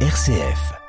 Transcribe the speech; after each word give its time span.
RCF. 0.00 0.85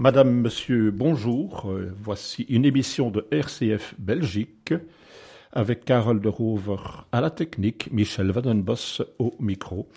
Madame, 0.00 0.32
Monsieur, 0.32 0.90
bonjour. 0.90 1.70
Euh, 1.70 1.92
voici 1.94 2.44
une 2.48 2.64
émission 2.64 3.10
de 3.10 3.26
RCF 3.30 3.94
Belgique 3.98 4.72
avec 5.52 5.84
Carole 5.84 6.22
de 6.22 6.28
Rover 6.30 6.78
à 7.12 7.20
la 7.20 7.28
technique, 7.28 7.92
Michel 7.92 8.30
Vadenbos 8.30 9.02
au 9.18 9.34
micro. 9.40 9.90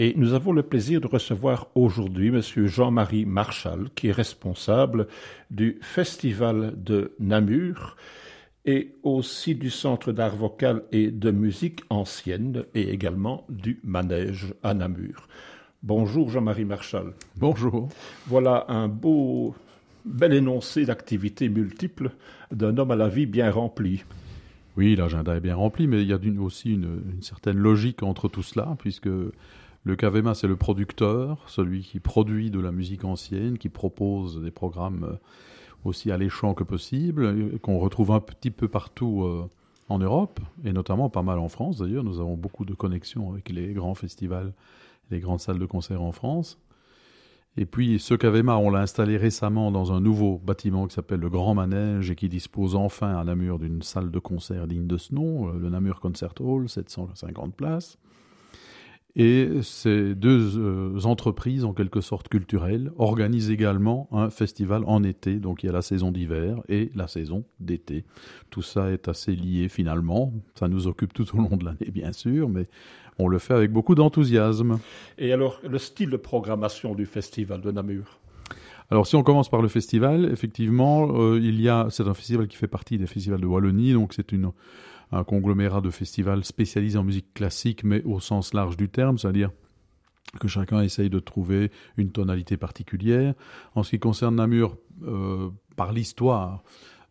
Et 0.00 0.12
nous 0.16 0.32
avons 0.32 0.50
le 0.50 0.64
plaisir 0.64 1.00
de 1.00 1.06
recevoir 1.06 1.68
aujourd'hui 1.76 2.32
Monsieur 2.32 2.66
Jean-Marie 2.66 3.26
Marchal, 3.26 3.90
qui 3.94 4.08
est 4.08 4.12
responsable 4.12 5.06
du 5.52 5.78
Festival 5.82 6.74
de 6.76 7.12
Namur 7.20 7.96
et 8.64 8.96
aussi 9.04 9.54
du 9.54 9.70
Centre 9.70 10.10
d'art 10.10 10.34
vocal 10.34 10.82
et 10.90 11.12
de 11.12 11.30
musique 11.30 11.82
ancienne 11.90 12.64
et 12.74 12.90
également 12.90 13.46
du 13.48 13.78
Manège 13.84 14.52
à 14.64 14.74
Namur. 14.74 15.28
Bonjour 15.86 16.30
Jean-Marie 16.30 16.64
Marchal. 16.64 17.12
Bonjour. 17.36 17.90
Voilà 18.26 18.64
un 18.68 18.88
beau, 18.88 19.54
bel 20.06 20.32
énoncé 20.32 20.86
d'activités 20.86 21.50
multiples 21.50 22.12
d'un 22.50 22.78
homme 22.78 22.92
à 22.92 22.96
la 22.96 23.10
vie 23.10 23.26
bien 23.26 23.50
rempli. 23.50 24.02
Oui, 24.78 24.96
l'agenda 24.96 25.36
est 25.36 25.40
bien 25.40 25.56
rempli, 25.56 25.86
mais 25.86 26.00
il 26.00 26.08
y 26.08 26.14
a 26.14 26.18
aussi 26.40 26.72
une, 26.72 27.02
certaine 27.20 27.58
logique 27.58 28.02
entre 28.02 28.28
tout 28.28 28.42
cela, 28.42 28.76
puisque 28.78 29.10
le 29.10 29.96
Cavema, 29.96 30.32
c'est 30.32 30.46
le 30.46 30.56
producteur, 30.56 31.44
celui 31.48 31.82
qui 31.82 32.00
produit 32.00 32.50
de 32.50 32.60
la 32.60 32.72
musique 32.72 33.04
ancienne, 33.04 33.58
qui 33.58 33.68
propose 33.68 34.40
des 34.40 34.50
programmes 34.50 35.04
euh, 35.04 35.16
aussi 35.84 36.10
alléchants 36.10 36.54
que 36.54 36.64
possible, 36.64 37.58
qu'on 37.58 37.78
retrouve 37.78 38.12
un 38.12 38.20
petit 38.20 38.50
peu 38.50 38.68
partout 38.68 39.24
euh, 39.24 39.50
en 39.90 39.98
Europe, 39.98 40.40
et 40.64 40.72
notamment 40.72 41.10
pas 41.10 41.22
mal 41.22 41.38
en 41.38 41.50
France 41.50 41.76
d'ailleurs. 41.76 42.04
Nous 42.04 42.20
avons 42.20 42.38
beaucoup 42.38 42.64
de 42.64 42.72
connexions 42.72 43.30
avec 43.30 43.50
les 43.50 43.74
grands 43.74 43.94
festivals 43.94 44.54
les 45.10 45.20
grandes 45.20 45.40
salles 45.40 45.58
de 45.58 45.66
concert 45.66 46.02
en 46.02 46.12
France. 46.12 46.58
Et 47.56 47.66
puis, 47.66 48.00
ce 48.00 48.14
Cavema, 48.14 48.56
on 48.56 48.68
l'a 48.70 48.80
installé 48.80 49.16
récemment 49.16 49.70
dans 49.70 49.92
un 49.92 50.00
nouveau 50.00 50.40
bâtiment 50.44 50.88
qui 50.88 50.94
s'appelle 50.94 51.20
le 51.20 51.30
Grand 51.30 51.54
Manège 51.54 52.10
et 52.10 52.16
qui 52.16 52.28
dispose 52.28 52.74
enfin 52.74 53.16
à 53.16 53.22
Namur 53.22 53.60
d'une 53.60 53.82
salle 53.82 54.10
de 54.10 54.18
concert 54.18 54.66
digne 54.66 54.88
de 54.88 54.96
ce 54.96 55.14
nom, 55.14 55.52
le 55.52 55.70
Namur 55.70 56.00
Concert 56.00 56.34
Hall, 56.40 56.68
750 56.68 57.54
places. 57.54 57.98
Et 59.16 59.62
ces 59.62 60.16
deux 60.16 60.58
euh, 60.58 60.98
entreprises, 61.04 61.64
en 61.64 61.72
quelque 61.72 62.00
sorte 62.00 62.28
culturelles, 62.28 62.90
organisent 62.98 63.50
également 63.50 64.08
un 64.10 64.28
festival 64.28 64.82
en 64.86 65.04
été. 65.04 65.36
Donc 65.38 65.62
il 65.62 65.66
y 65.66 65.68
a 65.68 65.72
la 65.72 65.82
saison 65.82 66.10
d'hiver 66.10 66.60
et 66.68 66.90
la 66.96 67.06
saison 67.06 67.44
d'été. 67.60 68.04
Tout 68.50 68.62
ça 68.62 68.90
est 68.90 69.06
assez 69.06 69.36
lié 69.36 69.68
finalement. 69.68 70.32
Ça 70.56 70.66
nous 70.66 70.88
occupe 70.88 71.12
tout 71.12 71.32
au 71.36 71.38
long 71.38 71.56
de 71.56 71.64
l'année, 71.64 71.92
bien 71.92 72.12
sûr, 72.12 72.48
mais 72.48 72.66
on 73.18 73.28
le 73.28 73.38
fait 73.38 73.54
avec 73.54 73.72
beaucoup 73.72 73.94
d'enthousiasme. 73.94 74.78
Et 75.18 75.32
alors, 75.32 75.60
le 75.62 75.78
style 75.78 76.10
de 76.10 76.16
programmation 76.16 76.94
du 76.94 77.06
festival 77.06 77.60
de 77.60 77.70
Namur? 77.70 78.18
Alors 78.90 79.06
si 79.06 79.16
on 79.16 79.22
commence 79.22 79.48
par 79.48 79.62
le 79.62 79.68
festival, 79.68 80.26
effectivement, 80.30 81.08
euh, 81.18 81.40
il 81.40 81.60
y 81.60 81.68
a 81.70 81.86
c'est 81.90 82.06
un 82.06 82.12
festival 82.12 82.48
qui 82.48 82.56
fait 82.56 82.68
partie 82.68 82.98
des 82.98 83.06
festivals 83.06 83.40
de 83.40 83.46
Wallonie, 83.46 83.94
donc 83.94 84.12
c'est 84.12 84.30
une 84.30 84.52
un 85.12 85.24
conglomérat 85.24 85.80
de 85.80 85.90
festivals 85.90 86.44
spécialisés 86.44 86.98
en 86.98 87.04
musique 87.04 87.32
classique, 87.34 87.84
mais 87.84 88.02
au 88.02 88.20
sens 88.20 88.52
large 88.52 88.76
du 88.76 88.88
terme, 88.88 89.16
c'est-à-dire 89.16 89.50
que 90.40 90.48
chacun 90.48 90.82
essaye 90.82 91.10
de 91.10 91.20
trouver 91.20 91.70
une 91.96 92.10
tonalité 92.10 92.56
particulière. 92.56 93.34
En 93.74 93.82
ce 93.82 93.90
qui 93.90 93.98
concerne 94.00 94.36
Namur, 94.36 94.76
euh, 95.06 95.50
par 95.76 95.92
l'histoire, 95.92 96.62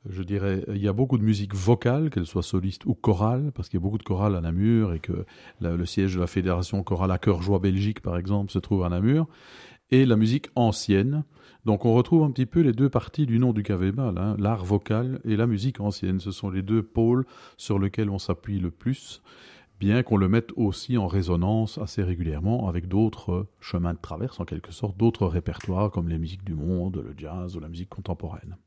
je 0.09 0.23
dirais, 0.23 0.65
il 0.67 0.81
y 0.81 0.87
a 0.87 0.93
beaucoup 0.93 1.17
de 1.17 1.23
musique 1.23 1.55
vocale, 1.55 2.09
qu'elle 2.09 2.25
soit 2.25 2.43
soliste 2.43 2.85
ou 2.85 2.93
chorale, 2.93 3.51
parce 3.53 3.69
qu'il 3.69 3.79
y 3.79 3.81
a 3.81 3.83
beaucoup 3.83 3.97
de 3.97 4.03
chorales 4.03 4.35
à 4.35 4.41
Namur 4.41 4.93
et 4.93 4.99
que 4.99 5.25
le 5.61 5.85
siège 5.85 6.15
de 6.15 6.19
la 6.19 6.27
fédération 6.27 6.83
chorale 6.83 7.11
à 7.11 7.17
Cœur 7.17 7.41
Joie 7.41 7.59
Belgique, 7.59 8.01
par 8.01 8.17
exemple, 8.17 8.51
se 8.51 8.59
trouve 8.59 8.83
à 8.83 8.89
Namur, 8.89 9.27
et 9.91 10.05
la 10.05 10.15
musique 10.15 10.47
ancienne, 10.55 11.23
donc 11.65 11.85
on 11.85 11.93
retrouve 11.93 12.23
un 12.23 12.31
petit 12.31 12.45
peu 12.45 12.59
les 12.59 12.73
deux 12.73 12.89
parties 12.89 13.25
du 13.25 13.39
nom 13.39 13.53
du 13.53 13.63
Cavema, 13.63 14.13
hein, 14.17 14.35
l'art 14.37 14.65
vocal 14.65 15.21
et 15.23 15.37
la 15.37 15.47
musique 15.47 15.79
ancienne. 15.79 16.19
Ce 16.19 16.31
sont 16.31 16.49
les 16.49 16.61
deux 16.61 16.83
pôles 16.83 17.25
sur 17.57 17.79
lesquels 17.79 18.09
on 18.09 18.19
s'appuie 18.19 18.59
le 18.59 18.71
plus, 18.71 19.21
bien 19.79 20.03
qu'on 20.03 20.17
le 20.17 20.27
mette 20.27 20.51
aussi 20.57 20.97
en 20.97 21.07
résonance 21.07 21.77
assez 21.77 22.03
régulièrement 22.03 22.67
avec 22.67 22.87
d'autres 22.87 23.47
chemins 23.61 23.93
de 23.93 23.99
traverse, 24.01 24.39
en 24.39 24.45
quelque 24.45 24.73
sorte, 24.73 24.97
d'autres 24.97 25.27
répertoires 25.27 25.89
comme 25.89 26.09
les 26.09 26.17
musiques 26.17 26.43
du 26.43 26.55
monde, 26.55 26.97
le 26.97 27.13
jazz 27.17 27.55
ou 27.55 27.61
la 27.61 27.69
musique 27.69 27.89
contemporaine. 27.89 28.57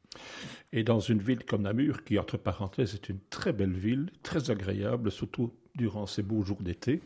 Et 0.73 0.83
dans 0.83 1.01
une 1.01 1.21
ville 1.21 1.45
comme 1.45 1.63
Namur, 1.63 2.05
qui 2.05 2.19
entre 2.19 2.37
parenthèses 2.37 2.95
est 2.95 3.09
une 3.09 3.21
très 3.31 3.53
belle 3.53 3.73
ville, 3.73 4.11
très 4.23 4.51
agréable, 4.51 5.11
surtout 5.11 5.53
durant 5.75 6.07
ces 6.07 6.23
beaux 6.23 6.43
jours 6.43 6.63
d'été, 6.63 7.01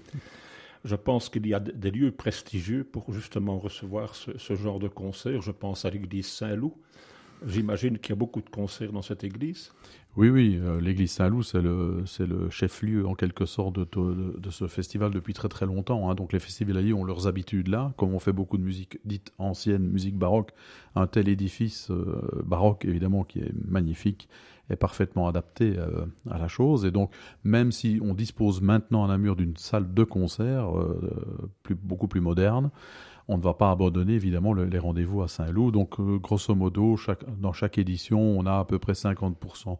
je 0.84 0.96
pense 0.96 1.28
qu'il 1.28 1.46
y 1.46 1.54
a 1.54 1.60
des 1.60 1.90
lieux 1.90 2.12
prestigieux 2.12 2.84
pour 2.84 3.12
justement 3.12 3.58
recevoir 3.58 4.14
ce, 4.14 4.54
genre 4.54 4.78
de 4.78 4.88
concert. 4.88 5.42
Je 5.42 5.50
pense 5.50 5.84
à 5.84 5.90
l'église 5.90 6.26
Saint-Loup. 6.26 6.74
J'imagine 7.46 7.98
qu'il 7.98 8.10
y 8.10 8.12
a 8.12 8.16
beaucoup 8.16 8.40
de 8.40 8.50
concerts 8.50 8.92
dans 8.92 9.02
cette 9.02 9.24
église. 9.24 9.72
Oui, 10.16 10.28
oui, 10.28 10.58
euh, 10.60 10.80
l'église 10.80 11.12
Saint-Loup, 11.12 11.44
c'est 11.44 11.62
le, 11.62 12.02
le 12.18 12.50
chef-lieu 12.50 13.06
en 13.06 13.14
quelque 13.14 13.46
sorte 13.46 13.78
de, 13.78 14.38
de, 14.38 14.50
ce 14.50 14.66
festival 14.66 15.12
depuis 15.12 15.34
très 15.34 15.48
très 15.48 15.66
longtemps. 15.66 16.10
Hein. 16.10 16.16
Donc 16.16 16.32
les 16.32 16.40
festivaliers 16.40 16.92
ont 16.92 17.04
leurs 17.04 17.28
habitudes 17.28 17.68
là, 17.68 17.92
comme 17.96 18.12
on 18.12 18.18
fait 18.18 18.32
beaucoup 18.32 18.58
de 18.58 18.62
musique 18.62 18.98
dite 19.04 19.32
ancienne, 19.38 19.88
musique 19.88 20.18
baroque. 20.18 20.50
Un 20.96 21.06
tel 21.06 21.28
édifice 21.28 21.90
euh, 21.92 22.42
baroque, 22.44 22.84
évidemment, 22.84 23.22
qui 23.22 23.38
est 23.38 23.52
magnifique, 23.68 24.28
est 24.68 24.76
parfaitement 24.76 25.28
adapté 25.28 25.78
euh, 25.78 26.06
à 26.28 26.38
la 26.38 26.48
chose. 26.48 26.84
Et 26.84 26.90
donc, 26.90 27.12
même 27.44 27.70
si 27.70 28.00
on 28.02 28.12
dispose 28.12 28.60
maintenant 28.60 29.04
à 29.04 29.08
Namur 29.08 29.36
d'une 29.36 29.56
salle 29.56 29.94
de 29.94 30.02
concert 30.02 30.72
beaucoup 31.84 32.08
plus 32.08 32.20
moderne, 32.20 32.70
on 33.30 33.38
ne 33.38 33.42
va 33.42 33.54
pas 33.54 33.70
abandonner 33.70 34.14
évidemment 34.14 34.52
les 34.52 34.78
rendez-vous 34.78 35.22
à 35.22 35.28
Saint-Loup. 35.28 35.70
Donc, 35.70 36.00
euh, 36.00 36.18
grosso 36.18 36.52
modo, 36.54 36.96
dans 37.38 37.52
chaque 37.52 37.78
édition, 37.78 38.20
on 38.20 38.44
a 38.44 38.58
à 38.58 38.64
peu 38.64 38.80
près 38.80 38.94
50%, 38.94 39.78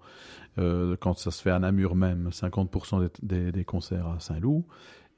euh, 0.59 0.97
quand 1.01 1.19
ça 1.19 1.33
se 1.33 1.43
fait 1.43 1.51
à 1.51 1.59
Namur 1.59 1.97
même, 1.97 2.31
50% 2.31 3.11
des, 3.23 3.65
concerts 3.65 4.07
à 4.07 4.21
Saint-Loup 4.21 4.65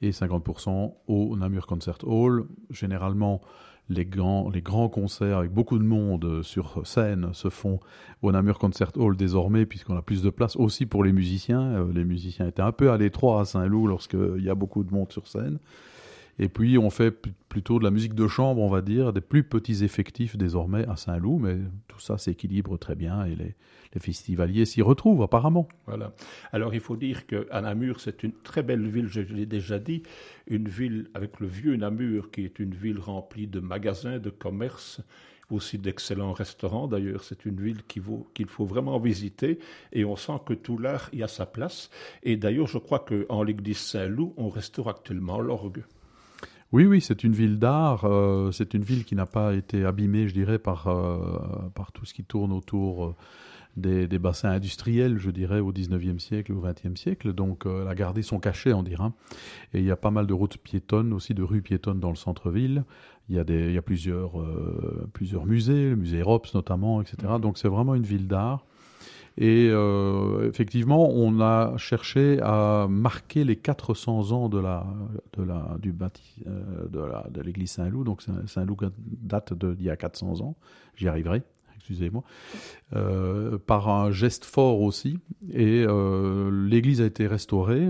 et 0.01 0.09
50% 0.09 0.95
au 1.07 1.37
Namur 1.37 1.67
Concert 1.67 1.99
Hall. 2.03 2.47
Généralement, 2.71 3.39
les 3.87 4.05
grands, 4.05 4.49
les 4.49 4.61
grands 4.61 4.89
concerts 4.89 5.37
avec 5.37 5.51
beaucoup 5.51 5.77
de 5.77 5.83
monde 5.83 6.41
sur 6.41 6.87
scène 6.87 7.29
se 7.33 7.49
font 7.49 7.79
au 8.23 8.31
Namur 8.31 8.57
Concert 8.57 8.91
Hall 8.95 9.15
désormais, 9.15 9.67
puisqu'on 9.67 9.95
a 9.95 10.01
plus 10.01 10.23
de 10.23 10.31
place 10.31 10.55
aussi 10.55 10.87
pour 10.87 11.03
les 11.03 11.13
musiciens. 11.13 11.61
Euh, 11.61 11.93
les 11.93 12.03
musiciens 12.03 12.47
étaient 12.47 12.63
un 12.63 12.71
peu 12.71 12.89
à 12.89 12.97
l'étroit 12.97 13.41
à 13.41 13.45
Saint-Loup 13.45 13.85
lorsqu'il 13.85 14.43
y 14.43 14.49
a 14.49 14.55
beaucoup 14.55 14.83
de 14.83 14.91
monde 14.91 15.11
sur 15.11 15.27
scène. 15.27 15.59
Et 16.39 16.49
puis 16.49 16.77
on 16.77 16.89
fait 16.89 17.11
plutôt 17.49 17.77
de 17.77 17.83
la 17.83 17.91
musique 17.91 18.15
de 18.15 18.27
chambre, 18.27 18.61
on 18.61 18.69
va 18.69 18.81
dire, 18.81 19.13
des 19.13 19.21
plus 19.21 19.43
petits 19.43 19.83
effectifs 19.83 20.35
désormais 20.35 20.87
à 20.87 20.95
Saint-Loup, 20.95 21.37
mais 21.37 21.57
tout 21.87 21.99
ça 21.99 22.17
s'équilibre 22.17 22.77
très 22.77 22.95
bien 22.95 23.25
et 23.25 23.35
les, 23.35 23.55
festivaliers 23.99 24.65
s'y 24.65 24.81
retrouvent 24.81 25.21
apparemment. 25.21 25.67
Voilà. 25.85 26.13
Alors 26.51 26.73
il 26.73 26.79
faut 26.79 26.95
dire 26.95 27.27
qu'à 27.27 27.61
Namur, 27.61 27.99
c'est 27.99 28.23
une 28.23 28.31
très 28.31 28.63
belle 28.63 28.87
ville, 28.87 29.07
je 29.07 29.21
l'ai 29.21 29.45
déjà 29.45 29.77
dit, 29.77 30.01
une 30.47 30.67
ville 30.67 31.11
avec 31.13 31.39
le 31.39 31.45
vieux 31.45 31.75
Namur, 31.75 32.31
qui 32.31 32.43
est 32.43 32.57
une 32.57 32.73
ville 32.73 32.97
remplie 32.97 33.45
de 33.45 33.59
magasins, 33.59 34.17
de 34.17 34.31
commerces, 34.31 34.99
aussi 35.51 35.77
d'excellents 35.77 36.33
restaurants. 36.33 36.87
D'ailleurs, 36.87 37.23
c'est 37.23 37.45
une 37.45 37.61
ville 37.61 37.83
qu'il 37.83 38.47
faut 38.47 38.65
vraiment 38.65 38.99
visiter 38.99 39.59
et 39.91 40.05
on 40.05 40.15
sent 40.15 40.39
que 40.45 40.53
tout 40.53 40.77
l'art 40.77 41.09
y 41.13 41.23
a 41.23 41.27
sa 41.27 41.45
place. 41.45 41.89
Et 42.23 42.35
d'ailleurs, 42.37 42.67
je 42.67 42.77
crois 42.77 42.99
qu'en 42.99 43.43
l'église 43.43 43.77
Saint-Loup, 43.77 44.33
on 44.37 44.49
restaure 44.49 44.89
actuellement 44.89 45.39
l'orgue. 45.39 45.83
Oui, 46.73 46.87
oui, 46.87 47.01
c'est 47.01 47.23
une 47.23 47.33
ville 47.33 47.59
d'art. 47.59 48.03
Euh, 48.03 48.51
c'est 48.51 48.73
une 48.73 48.81
ville 48.81 49.05
qui 49.05 49.15
n'a 49.15 49.27
pas 49.27 49.53
été 49.53 49.85
abîmée, 49.85 50.27
je 50.27 50.33
dirais, 50.33 50.57
par, 50.57 50.87
euh, 50.87 51.69
par 51.75 51.91
tout 51.91 52.03
ce 52.05 52.15
qui 52.15 52.23
tourne 52.23 52.51
autour 52.51 53.05
euh, 53.05 53.15
des, 53.77 54.07
des, 54.07 54.17
bassins 54.17 54.49
industriels, 54.49 55.19
je 55.19 55.29
dirais, 55.29 55.59
au 55.59 55.71
19e 55.71 56.17
siècle, 56.17 56.51
au 56.51 56.65
20e 56.65 56.97
siècle. 56.97 57.31
Donc, 57.31 57.65
elle 57.67 57.87
a 57.87 57.93
gardé 57.93 58.23
son 58.23 58.39
cachet, 58.39 58.73
on 58.73 58.81
dirait. 58.81 59.11
Et 59.75 59.81
il 59.81 59.85
y 59.85 59.91
a 59.91 59.95
pas 59.95 60.09
mal 60.09 60.25
de 60.25 60.33
routes 60.33 60.57
piétonnes, 60.57 61.13
aussi 61.13 61.35
de 61.35 61.43
rues 61.43 61.61
piétonnes 61.61 61.99
dans 61.99 62.09
le 62.09 62.15
centre-ville. 62.15 62.85
Il 63.29 63.35
y 63.35 63.39
a, 63.39 63.43
des, 63.43 63.67
il 63.67 63.73
y 63.73 63.77
a 63.77 63.83
plusieurs, 63.83 64.31
plusieurs 65.13 65.45
musées, 65.45 65.91
le 65.91 65.95
musée 65.95 66.21
Europe 66.21 66.47
notamment, 66.55 67.01
etc. 67.03 67.33
Donc, 67.39 67.59
c'est 67.59 67.69
vraiment 67.69 67.93
une 67.93 68.03
ville 68.03 68.27
d'art. 68.27 68.65
Et 69.37 69.69
euh, 69.71 70.47
effectivement, 70.47 71.09
on 71.09 71.39
a 71.41 71.75
cherché 71.77 72.39
à 72.41 72.87
marquer 72.87 73.43
les 73.43 73.55
400 73.55 74.31
ans 74.31 74.49
de 74.49 74.59
la, 74.59 74.85
de 75.37 75.43
la, 75.43 75.75
du 75.79 75.91
bâti, 75.91 76.43
euh, 76.45 76.87
de, 76.87 76.99
la, 76.99 77.27
de 77.31 77.41
l'église 77.41 77.71
Saint-Loup. 77.71 78.03
Donc 78.03 78.21
Saint-Loup 78.45 78.77
date 78.97 79.53
d'il 79.53 79.85
y 79.85 79.89
a 79.89 79.97
400 79.97 80.41
ans. 80.41 80.55
J'y 80.95 81.07
arriverai, 81.07 81.41
excusez-moi. 81.77 82.23
Euh, 82.95 83.57
par 83.57 83.89
un 83.89 84.11
geste 84.11 84.45
fort 84.45 84.81
aussi. 84.81 85.17
Et 85.51 85.83
l'église 86.51 87.01
a 87.01 87.05
été 87.05 87.25
restaurée 87.25 87.89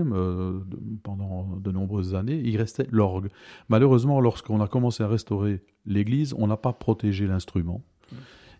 pendant 1.02 1.56
de 1.56 1.70
nombreuses 1.70 2.14
années. 2.14 2.40
Il 2.42 2.56
restait 2.56 2.86
l'orgue. 2.90 3.28
Malheureusement, 3.68 4.18
lorsqu'on 4.18 4.62
a 4.62 4.66
commencé 4.66 5.02
à 5.02 5.08
restaurer 5.08 5.62
l'église, 5.84 6.34
on 6.38 6.46
n'a 6.46 6.56
pas 6.56 6.72
protégé 6.72 7.26
l'instrument. 7.26 7.82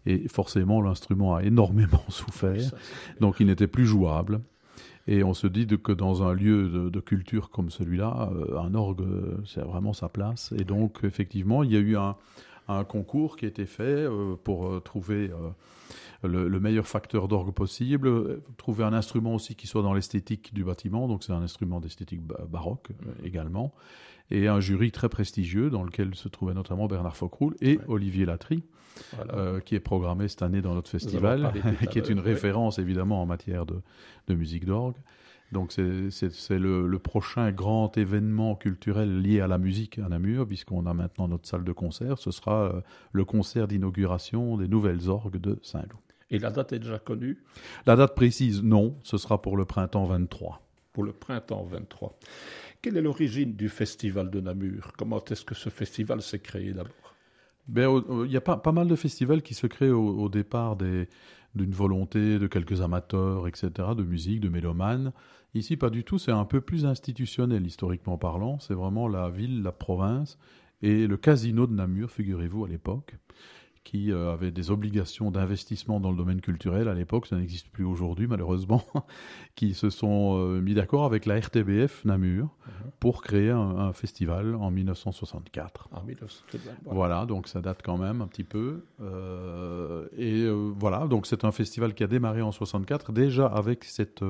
Et 0.07 0.29
forcément, 0.29 0.81
l'instrument 0.81 1.35
a 1.35 1.43
énormément 1.43 2.05
souffert, 2.09 2.71
donc 3.21 3.37
il 3.41 3.47
n'était 3.47 3.67
plus 3.67 3.87
jouable. 3.87 4.41
Et 5.07 5.23
on 5.23 5.35
se 5.35 5.47
dit 5.47 5.67
que 5.67 5.93
dans 5.93 6.23
un 6.23 6.33
lieu 6.33 6.91
de, 6.91 7.01
culture 7.01 7.51
comme 7.51 7.71
celui-là, 7.71 8.31
euh, 8.33 8.59
un 8.59 8.75
orgue, 8.75 9.05
c'est 9.45 9.61
vraiment 9.61 9.93
sa 9.93 10.09
place. 10.09 10.53
Et 10.59 10.65
donc, 10.65 11.01
effectivement, 11.03 11.63
il 11.63 11.73
y 11.73 11.77
a 11.77 11.81
eu 11.81 11.97
un, 11.97 12.85
concours 12.85 13.37
qui 13.37 13.45
a 13.45 13.49
été 13.49 13.67
fait 13.67 13.83
euh, 13.83 14.37
pour 14.43 14.67
euh, 14.67 14.81
trouver 14.81 15.31
le, 16.27 16.61
meilleur 16.61 16.87
facteur 16.87 17.29
d'orgue 17.29 17.53
possible, 17.53 18.41
trouver 18.57 18.85
un 18.85 18.93
instrument 18.93 19.35
aussi 19.35 19.55
qui 19.55 19.67
soit 19.67 19.83
dans 19.83 19.95
l'esthétique 19.95 20.53
du 20.55 20.65
bâtiment, 20.65 21.09
donc 21.09 21.23
c'est 21.23 21.33
un 21.33 21.43
instrument 21.43 21.81
d'esthétique 21.81 22.23
baroque 22.23 22.89
également, 23.23 23.75
et 24.31 24.49
un 24.49 24.61
jury 24.61 24.91
très 24.91 25.09
prestigieux 25.09 25.71
dans 25.71 25.83
lequel 25.83 26.15
se 26.15 26.29
trouvait 26.29 26.55
notamment 26.55 26.87
Bernard 26.87 27.17
Focroul 27.17 27.55
et 27.61 27.79
Olivier 27.89 28.25
Latry. 28.25 28.63
Euh, 29.33 29.59
qui 29.61 29.75
est 29.75 29.81
programmé 29.81 30.29
cette 30.29 30.43
année 30.43 30.63
dans 30.63 30.75
notre 30.75 30.89
festival, 30.89 31.53
qui 31.91 31.99
est 31.99 32.09
une 32.09 32.21
référence 32.21 32.79
évidemment 32.79 33.21
en 33.23 33.27
matière 33.27 33.67
de, 33.67 33.83
musique 34.35 34.65
d'orgue. 34.65 34.97
Donc 35.53 35.73
c'est 35.73 36.59
le, 36.59 36.99
prochain 36.99 37.51
grand 37.51 37.97
événement 37.99 38.55
culturel 38.55 39.21
lié 39.21 39.41
à 39.41 39.49
la 39.49 39.59
musique 39.59 39.99
à 39.99 40.09
Namur, 40.09 40.47
puisqu'on 40.47 40.87
a 40.87 40.95
maintenant 40.95 41.29
notre 41.29 41.49
salle 41.49 41.65
de 41.65 41.73
concert. 41.73 42.19
Ce 42.19 42.31
sera 42.31 42.65
euh, 42.65 42.81
le 43.13 43.25
concert 43.25 43.67
d'inauguration 43.67 44.57
des 44.57 44.69
nouvelles 44.69 45.09
orgues 45.09 45.41
de 45.41 45.59
Saint-Loup. 45.63 46.01
Et 46.35 46.41
la 46.41 46.51
date 46.51 46.73
est 46.73 46.81
déjà 46.81 46.99
connue 46.99 47.39
La 47.87 47.95
date 47.95 48.17
précise, 48.17 48.61
non. 48.61 48.97
Ce 49.05 49.19
sera 49.19 49.41
pour 49.41 49.57
le 49.57 49.65
printemps 49.65 50.05
23. 50.05 50.61
Pour 50.93 51.05
le 51.05 51.13
printemps 51.13 51.63
23. 51.63 52.19
Quelle 52.83 52.97
est 52.97 53.03
l'origine 53.03 53.55
du 53.55 53.69
festival 53.69 54.31
de 54.31 54.41
Namur? 54.41 54.91
Comment 54.99 55.25
est-ce 55.25 55.45
que 55.45 55.55
ce 55.55 55.69
festival 55.69 56.23
s'est 56.23 56.41
créé 56.41 56.73
d'abord? 56.73 57.15
Ben, 57.69 58.03
il 58.27 58.33
y 58.33 58.37
a 58.37 58.41
pas, 58.41 58.57
pas, 58.57 58.73
mal 58.73 58.89
de 58.89 58.97
festivals 58.97 59.43
qui 59.43 59.55
se 59.55 59.69
créent 59.69 59.91
au, 59.91 60.29
départ 60.29 60.77
d'une 60.77 61.07
volonté 61.73 62.41
de 62.41 62.49
quelques 62.49 62.81
amateurs, 62.81 63.47
etc., 63.47 63.71
de 63.97 64.03
musique, 64.03 64.41
de 64.41 64.49
mélomanes. 64.49 65.13
Ici, 65.55 65.77
pas 65.77 65.89
du 65.89 66.03
tout, 66.03 66.19
c'est 66.19 66.33
un 66.33 66.45
peu 66.45 66.61
plus 66.61 66.85
institutionnel, 66.85 67.65
historiquement 67.65 68.19
parlant. 68.19 68.59
C'est 68.59 68.75
vraiment 68.75 69.07
la 69.07 69.31
ville, 69.31 69.63
la 69.63 69.71
province 69.71 70.37
et 70.83 71.07
le 71.07 71.17
casino 71.17 71.69
de 71.69 71.75
Namur, 71.75 72.11
figurez-vous, 72.11 72.65
à 72.65 72.69
l'époque 72.69 73.15
qui 73.85 74.11
euh, 74.11 74.33
avaient 74.33 74.51
des 74.51 74.71
obligations 74.71 75.31
d'investissement 75.31 76.01
dans 76.01 76.11
le 76.11 76.17
domaine 76.17 76.41
culturel 76.41 76.89
à 76.89 76.95
l'époque, 76.95 77.27
ça 77.27 77.37
n'existe 77.37 77.69
plus 77.69 77.85
aujourd'hui 77.85 78.27
malheureusement, 78.27 78.83
qui 79.55 79.75
se 79.75 79.91
sont 79.91 80.39
euh, 80.39 80.61
mis 80.61 80.75
d'accord 80.75 81.05
avec 81.05 81.27
la 81.27 81.39
RTBF 81.39 82.05
Namur 82.07 82.45
mhm. 82.45 82.91
pour 82.99 83.23
créer 83.23 83.51
un, 83.51 83.93
festival 83.93 84.55
en 84.55 84.71
1964. 84.71 85.89
En 85.93 86.03
1964. 86.03 86.95
Voilà, 86.95 87.27
donc 87.27 87.47
ça 87.47 87.61
date 87.61 87.83
quand 87.85 87.99
même 87.99 88.23
un 88.23 88.27
petit 88.27 88.45
peu. 88.45 88.85
Euh, 89.01 90.07
et 90.17 90.49
voilà, 90.79 91.07
donc 91.07 91.27
c'est 91.27 91.45
un 91.45 91.53
festival 91.53 91.95
qui 91.95 92.03
a 92.03 92.07
démarré 92.07 92.41
en 92.41 92.51
64 92.51 93.13
déjà 93.13 93.47
avec 93.47 93.85
cette, 93.85 94.25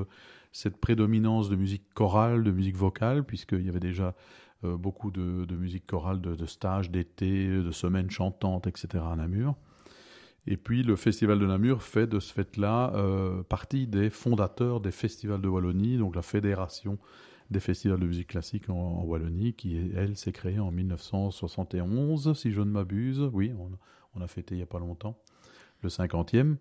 cette 0.53 0.77
prédominance 0.77 1.49
de 1.49 1.57
musique 1.57 1.85
chorale, 1.95 2.43
de 2.43 2.51
musique 2.51 2.77
vocale, 2.77 3.23
puisqu'il 3.25 3.65
y 3.65 3.69
avait 3.69 3.81
déjà 3.81 4.15
euh, 4.65 4.77
beaucoup 4.77 5.11
de, 5.11 5.55
musique 5.55 5.87
chorale, 5.87 6.21
de, 6.21 6.47
stages 6.47 6.91
d'été, 6.91 7.49
de 7.49 7.71
semaines 7.71 8.11
chantantes, 8.11 8.67
etc. 8.67 9.05
à 9.11 9.17
Namur. 9.17 9.55
Et 10.47 10.57
puis 10.57 10.83
le 10.83 10.97
Festival 10.97 11.39
de 11.39 11.47
Namur 11.47 11.83
fait 11.83 12.07
de 12.07 12.21
ce 12.21 12.33
fait-là 12.33 12.93
euh, 12.95 13.43
partie 13.43 13.87
des 13.87 14.11
fondateurs 14.11 14.81
des 14.81 14.91
festivals 14.91 15.41
de 15.41 15.49
Wallonie, 15.49 15.97
donc 15.97 16.15
la 16.15 16.23
fédération 16.23 16.99
des 17.51 17.61
festivals 17.61 18.01
de 18.01 18.07
musique 18.07 18.29
classique 18.29 18.69
en, 18.69 19.03
Wallonie, 19.05 19.55
qui, 19.55 19.77
elle, 19.97 20.17
s'est 20.17 20.33
créée 20.33 20.59
en 20.59 20.71
1971, 20.71 22.35
si 22.35 22.53
je 22.53 22.61
ne 22.61 22.71
m'abuse. 22.71 23.21
Oui, 23.33 23.53
on, 23.59 23.71
on, 24.15 24.23
a 24.23 24.27
fêté 24.27 24.55
il 24.55 24.59
n'y 24.59 24.63
a 24.63 24.67
pas 24.67 24.79
longtemps 24.79 25.19
le 25.85 25.91
50e. 25.91 26.57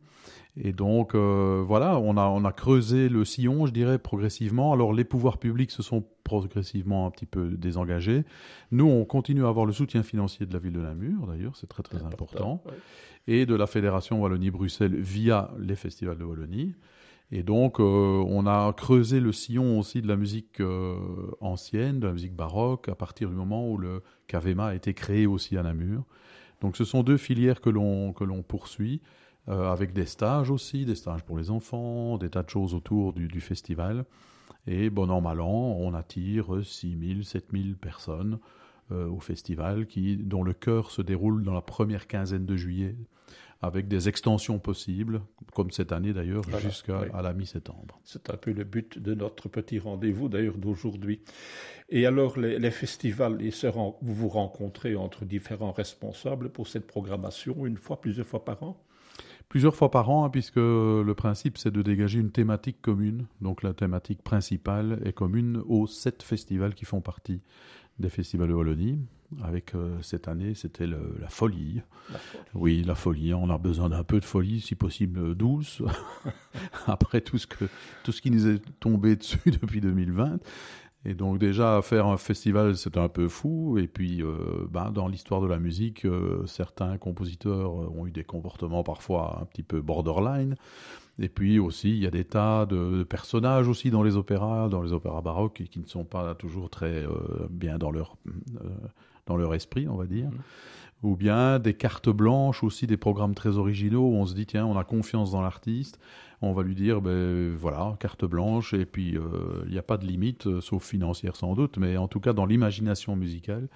Et 0.55 0.71
donc, 0.71 1.15
euh, 1.15 1.63
voilà, 1.65 1.97
on 1.97 2.15
a, 2.15 2.27
on 2.27 2.45
a 2.45 2.51
creusé 2.51 3.09
le 3.09 3.25
sillon, 3.25 3.65
je 3.65 3.71
dirais, 3.71 3.97
progressivement. 3.97 4.71
Alors, 4.71 4.93
les 4.93 5.03
pouvoirs 5.03 5.39
publics 5.39 5.71
se 5.71 5.81
sont 5.81 6.05
progressivement 6.23 7.07
un 7.07 7.11
petit 7.11 7.25
peu 7.25 7.49
désengagés. 7.57 8.23
Nous, 8.71 8.85
on 8.85 9.03
continue 9.03 9.45
à 9.45 9.47
avoir 9.47 9.65
le 9.65 9.73
soutien 9.73 10.03
financier 10.03 10.45
de 10.45 10.53
la 10.53 10.59
ville 10.59 10.73
de 10.73 10.81
Namur, 10.81 11.25
d'ailleurs, 11.25 11.55
c'est 11.55 11.67
très, 11.67 11.81
très 11.81 12.03
important. 12.03 12.63
Et 13.25 13.45
de 13.45 13.55
la 13.55 13.65
Fédération 13.65 14.21
Wallonie-Bruxelles 14.21 14.95
via 14.95 15.51
les 15.59 15.75
festivals 15.75 16.17
de 16.17 16.23
Wallonie. 16.23 16.75
Et 17.31 17.41
donc, 17.41 17.79
euh, 17.79 18.23
on 18.27 18.45
a 18.45 18.71
creusé 18.73 19.19
le 19.19 19.31
sillon 19.31 19.79
aussi 19.79 20.03
de 20.03 20.07
la 20.07 20.15
musique 20.15 20.59
euh, 20.59 20.97
ancienne, 21.41 21.99
de 21.99 22.05
la 22.05 22.13
musique 22.13 22.35
baroque, 22.35 22.89
à 22.89 22.95
partir 22.95 23.29
du 23.29 23.35
moment 23.35 23.67
où 23.67 23.77
le 23.77 24.03
Cavema 24.27 24.67
a 24.67 24.75
été 24.75 24.93
créé 24.93 25.25
aussi 25.25 25.57
à 25.57 25.63
Namur. 25.63 26.03
Donc 26.63 26.77
ce 26.77 26.86
sont 26.86 27.04
deux 27.04 27.18
filières 27.18 27.60
que 27.60 27.69
l'on 27.69 28.42
poursuit 28.42 29.01
euh, 29.50 29.69
avec 29.69 29.92
des 29.92 30.06
stages 30.06 30.50
aussi, 30.50 30.86
des 30.86 30.95
stages 30.95 31.21
pour 31.24 31.38
les 31.38 31.51
enfants, 31.51 32.18
des 32.18 32.30
tas 32.30 32.42
de 32.42 32.50
choses 32.50 32.74
autour 32.74 33.12
du, 33.12 33.42
festival. 33.42 34.06
Et 34.65 34.89
bon 34.89 35.12
an 35.12 35.19
mal 35.19 35.42
an, 35.42 35.75
on 35.77 35.94
attire 35.94 36.63
6 36.63 36.98
000, 37.15 37.21
7 37.24 37.48
000 37.51 37.63
personnes 37.81 38.39
euh, 38.94 39.10
au 39.10 39.19
festival 39.19 39.86
dont 40.19 40.44
le 40.44 40.54
cœur 40.54 40.89
se 40.89 41.01
déroule 41.01 41.44
dans 41.44 41.54
la 41.54 41.62
première 41.62 42.07
quinzaine 42.07 42.45
de 42.45 42.56
juillet 42.56 42.95
avec 43.63 43.88
des 43.88 44.10
extensions 44.10 44.60
possibles, 44.60 45.21
comme 45.54 45.71
cette 45.71 45.94
année 45.94 46.12
d'ailleurs, 46.12 46.44
jusqu'à 46.60 47.06
la 47.21 47.33
mi-septembre. 47.33 47.98
C'est 48.04 48.30
un 48.30 48.36
peu 48.36 48.51
le 48.51 48.65
but 48.65 49.00
de 49.00 49.13
notre 49.13 49.48
petit 49.48 49.80
rendez-vous 49.80 50.27
d'ailleurs 50.27 50.57
d'aujourd'hui. 50.57 51.21
Et 51.88 52.06
alors 52.06 52.38
les, 52.38 52.71
festivals, 52.71 53.38
vous 54.01 54.13
vous 54.13 54.27
rencontrez 54.27 54.98
entre 54.98 55.24
différents 55.24 55.71
responsables 55.71 56.50
pour 56.50 56.68
cette 56.68 56.86
programmation 56.86 57.65
une 57.65 57.77
fois, 57.77 58.01
plusieurs 58.01 58.27
fois 58.27 58.44
par 58.44 58.62
an? 58.63 58.83
Plusieurs 59.48 59.75
fois 59.75 59.92
par 59.92 60.09
an, 60.09 60.25
hein, 60.25 60.30
puisque 60.30 60.57
le 60.57 61.13
principe 61.13 61.57
c'est 61.57 61.71
de 61.71 61.81
dégager 61.81 62.19
une 62.19 62.31
thématique 62.31 62.81
commune. 62.81 63.27
Donc 63.39 63.63
la 63.63 63.74
thématique 63.74 64.24
principale 64.24 65.00
est 65.06 65.13
commune 65.13 65.62
aux 65.68 65.88
sept 65.88 66.21
festivals 66.21 66.74
qui 66.74 66.83
font 66.83 67.00
partie 67.00 67.40
des 68.00 68.09
festivals 68.09 68.50
de 68.50 68.54
Wallonie. 68.54 69.00
Avec 69.44 69.73
euh, 69.73 69.97
cette 70.04 70.28
année, 70.28 70.54
c'était 70.54 70.85
la 70.85 71.28
folie. 71.28 71.81
Oui, 72.54 72.83
la 72.83 72.94
folie. 72.94 73.33
On 73.33 73.50
a 73.50 73.57
besoin 73.57 73.90
d'un 73.90 74.04
peu 74.04 74.19
de 74.19 74.26
folie, 74.26 74.62
si 74.62 74.76
possible 74.76 75.33
douce. 75.33 75.81
Après 76.88 77.21
tout 77.21 77.40
ce, 77.40 77.47
que, 77.47 77.66
tout 78.04 78.12
ce 78.12 78.21
qui 78.21 78.30
nous 78.30 78.47
est 78.47 78.62
tombé 78.80 79.16
dessus 79.16 79.40
depuis 79.62 79.81
2020. 79.81 80.40
Et 81.06 81.16
donc 81.16 81.38
déjà 81.38 81.81
faire 81.81 82.07
un 82.07 82.18
festival, 82.18 82.78
c'est 82.78 82.98
un 82.98 83.10
peu 83.10 83.28
fou. 83.28 83.78
Et 83.78 83.88
puis, 83.88 84.22
euh, 84.22 84.68
ben, 84.69 84.92
dans 84.92 85.07
l'histoire 85.07 85.42
de 85.42 85.48
la 85.48 85.60
musique, 85.60 86.06
euh, 86.06 86.45
certains 86.45 86.98
compositeurs 86.98 87.74
ont 87.74 88.07
eu 88.07 88.12
des 88.12 88.24
comportements 88.24 88.83
parfois 88.83 89.40
un 89.42 89.45
petit 89.45 89.64
peu 89.64 89.81
borderline. 89.81 90.56
Et 91.19 91.30
puis 91.30 91.60
aussi, 91.60 91.90
il 91.90 92.00
y 92.00 92.07
a 92.07 92.12
des 92.12 92.26
tas 92.26 92.66
de 92.66 93.04
personnages 93.04 93.68
aussi 93.68 93.92
dans 93.92 94.02
les 94.02 94.16
opéras, 94.16 94.68
dans 94.69 94.81
les 94.81 94.94
opéras 94.94 95.22
baroques, 95.22 95.64
qui 95.69 95.80
ne 95.80 95.86
sont 95.86 96.06
pas 96.06 96.33
toujours 96.33 96.69
très 96.69 97.06
euh, 97.06 97.48
bien 97.50 97.78
dans 97.78 97.92
leur, 97.92 98.18
euh, 98.28 98.69
dans 99.28 99.38
leur 99.38 99.54
esprit, 99.54 99.88
on 99.88 99.95
va 99.95 100.06
dire. 100.06 100.30
Mmh. 100.30 100.40
Ou 101.04 101.16
bien 101.16 101.60
des 101.60 101.74
cartes 101.74 102.10
blanches 102.10 102.64
aussi, 102.64 102.88
des 102.88 102.98
programmes 102.98 103.36
très 103.36 103.57
originaux 103.57 104.07
où 104.07 104.16
on 104.16 104.26
se 104.26 104.33
dit, 104.33 104.45
tiens, 104.45 104.66
on 104.66 104.78
a 104.78 104.86
confiance 104.86 105.31
dans 105.31 105.42
l'artiste, 105.42 106.00
on 106.44 106.54
va 106.54 106.64
lui 106.64 106.76
dire, 106.76 107.02
ben 107.02 107.56
voilà, 107.56 107.95
carte 108.00 108.26
blanche, 108.26 108.73
et 108.73 108.85
puis 108.85 109.18
euh, 109.18 109.64
il 109.66 109.71
n'y 109.71 109.78
a 109.78 109.83
pas 109.83 109.97
de 109.97 110.06
limite, 110.06 110.59
sauf 110.62 110.85
financière 110.85 111.35
sans 111.35 111.56
doute, 111.56 111.78
mais 111.78 111.97
en 111.97 112.07
tout 112.07 112.19
cas 112.19 112.33
dans 112.33 112.45
l'imagination 112.45 113.16
musicale. 113.16 113.68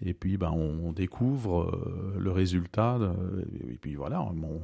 Et 0.00 0.14
puis, 0.14 0.36
ben, 0.36 0.52
on 0.52 0.92
découvre 0.92 1.76
le 2.16 2.30
résultat, 2.30 3.00
et 3.68 3.78
puis 3.78 3.96
voilà, 3.96 4.22
on, 4.22 4.60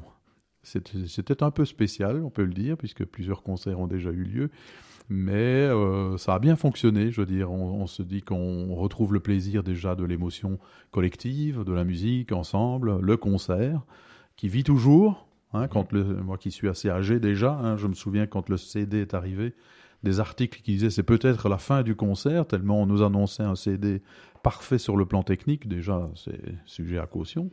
c'était 0.65 1.43
un 1.43 1.51
peu 1.51 1.65
spécial, 1.65 2.23
on 2.25 2.31
peut 2.31 2.45
le 2.45 2.53
dire, 2.53 2.77
puisque 2.77 3.05
plusieurs 3.05 3.43
concerts 3.43 3.79
ont 3.79 3.87
déjà 3.87 4.11
eu 4.11 4.25
lieu. 4.25 4.51
Mais 5.11 5.35
euh, 5.35 6.17
ça 6.17 6.35
a 6.35 6.39
bien 6.39 6.57
fonctionné, 6.57 7.11
je 7.11 7.21
veux 7.21 7.27
dire. 7.27 7.53
On, 7.53 7.87
se 7.87 8.03
dit 8.03 8.23
qu'on 8.23 8.75
retrouve 8.75 9.13
le 9.13 9.21
plaisir 9.21 9.63
déjà 9.63 9.95
de 9.95 10.05
l'émotion 10.05 10.59
collective, 10.93 11.63
de 11.63 11.73
la 11.73 11.85
musique 11.85 12.33
ensemble, 12.33 12.99
le 13.01 13.17
concert, 13.19 13.83
qui 14.37 14.49
vit 14.49 14.65
toujours. 14.65 15.24
Hein, 15.55 15.69
quand 15.69 15.93
le, 15.93 16.03
moi 16.03 16.37
qui 16.37 16.51
suis 16.51 16.69
assez 16.69 16.91
âgé 16.91 17.21
déjà, 17.21 17.53
hein, 17.53 17.77
je 17.77 17.87
me 17.87 17.95
souviens 17.95 18.27
quand 18.27 18.49
le 18.49 18.57
CD 18.57 19.01
est 19.01 19.15
arrivé, 19.15 19.55
des 20.03 20.21
articles 20.21 20.61
qui 20.63 20.73
disaient 20.73 20.91
c'est 20.91 21.03
peut-être 21.03 21.49
la 21.49 21.59
fin 21.59 21.83
du 21.83 21.95
concert, 21.95 22.47
tellement 22.47 22.83
on 22.83 22.87
nous 22.87 23.03
annonçait 23.03 23.45
un 23.45 23.55
CD 23.55 24.03
parfait 24.43 24.79
sur 24.79 24.97
le 24.97 25.07
plan 25.07 25.23
technique. 25.23 25.67
Déjà, 25.69 26.11
c'est 26.15 26.41
sujet 26.67 26.99
à 26.99 27.07
caution. 27.07 27.51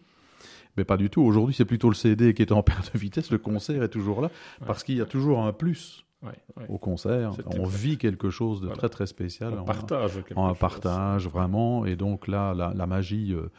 Mais 0.77 0.83
pas 0.83 0.97
du 0.97 1.09
tout. 1.09 1.21
Aujourd'hui, 1.21 1.53
c'est 1.53 1.65
plutôt 1.65 1.89
le 1.89 1.95
CD 1.95 2.33
qui 2.33 2.41
est 2.41 2.51
en 2.51 2.63
perte 2.63 2.93
de 2.93 2.99
vitesse. 2.99 3.31
Le 3.31 3.37
concert 3.37 3.83
est 3.83 3.89
toujours 3.89 4.21
là 4.21 4.29
parce 4.65 4.83
qu'il 4.83 4.97
y 4.97 5.01
a 5.01 5.05
toujours 5.05 5.43
un 5.43 5.53
plus. 5.53 6.05
au 6.69 6.77
concert. 6.77 7.33
On 7.57 7.65
vit 7.65 7.97
quelque 7.97 8.29
chose 8.29 8.61
de 8.61 8.69
très 8.69 8.89
très 8.89 9.07
spécial. 9.07 9.53
On 9.59 9.63
partage 9.63 10.23
quelque 10.23 10.59
partage 10.59 11.27
vraiment. 11.27 11.85
Et 11.85 11.95
donc 11.95 12.27
là, 12.27 12.53
la, 12.53 12.87
magie 12.87 13.33
euh, 13.33 13.51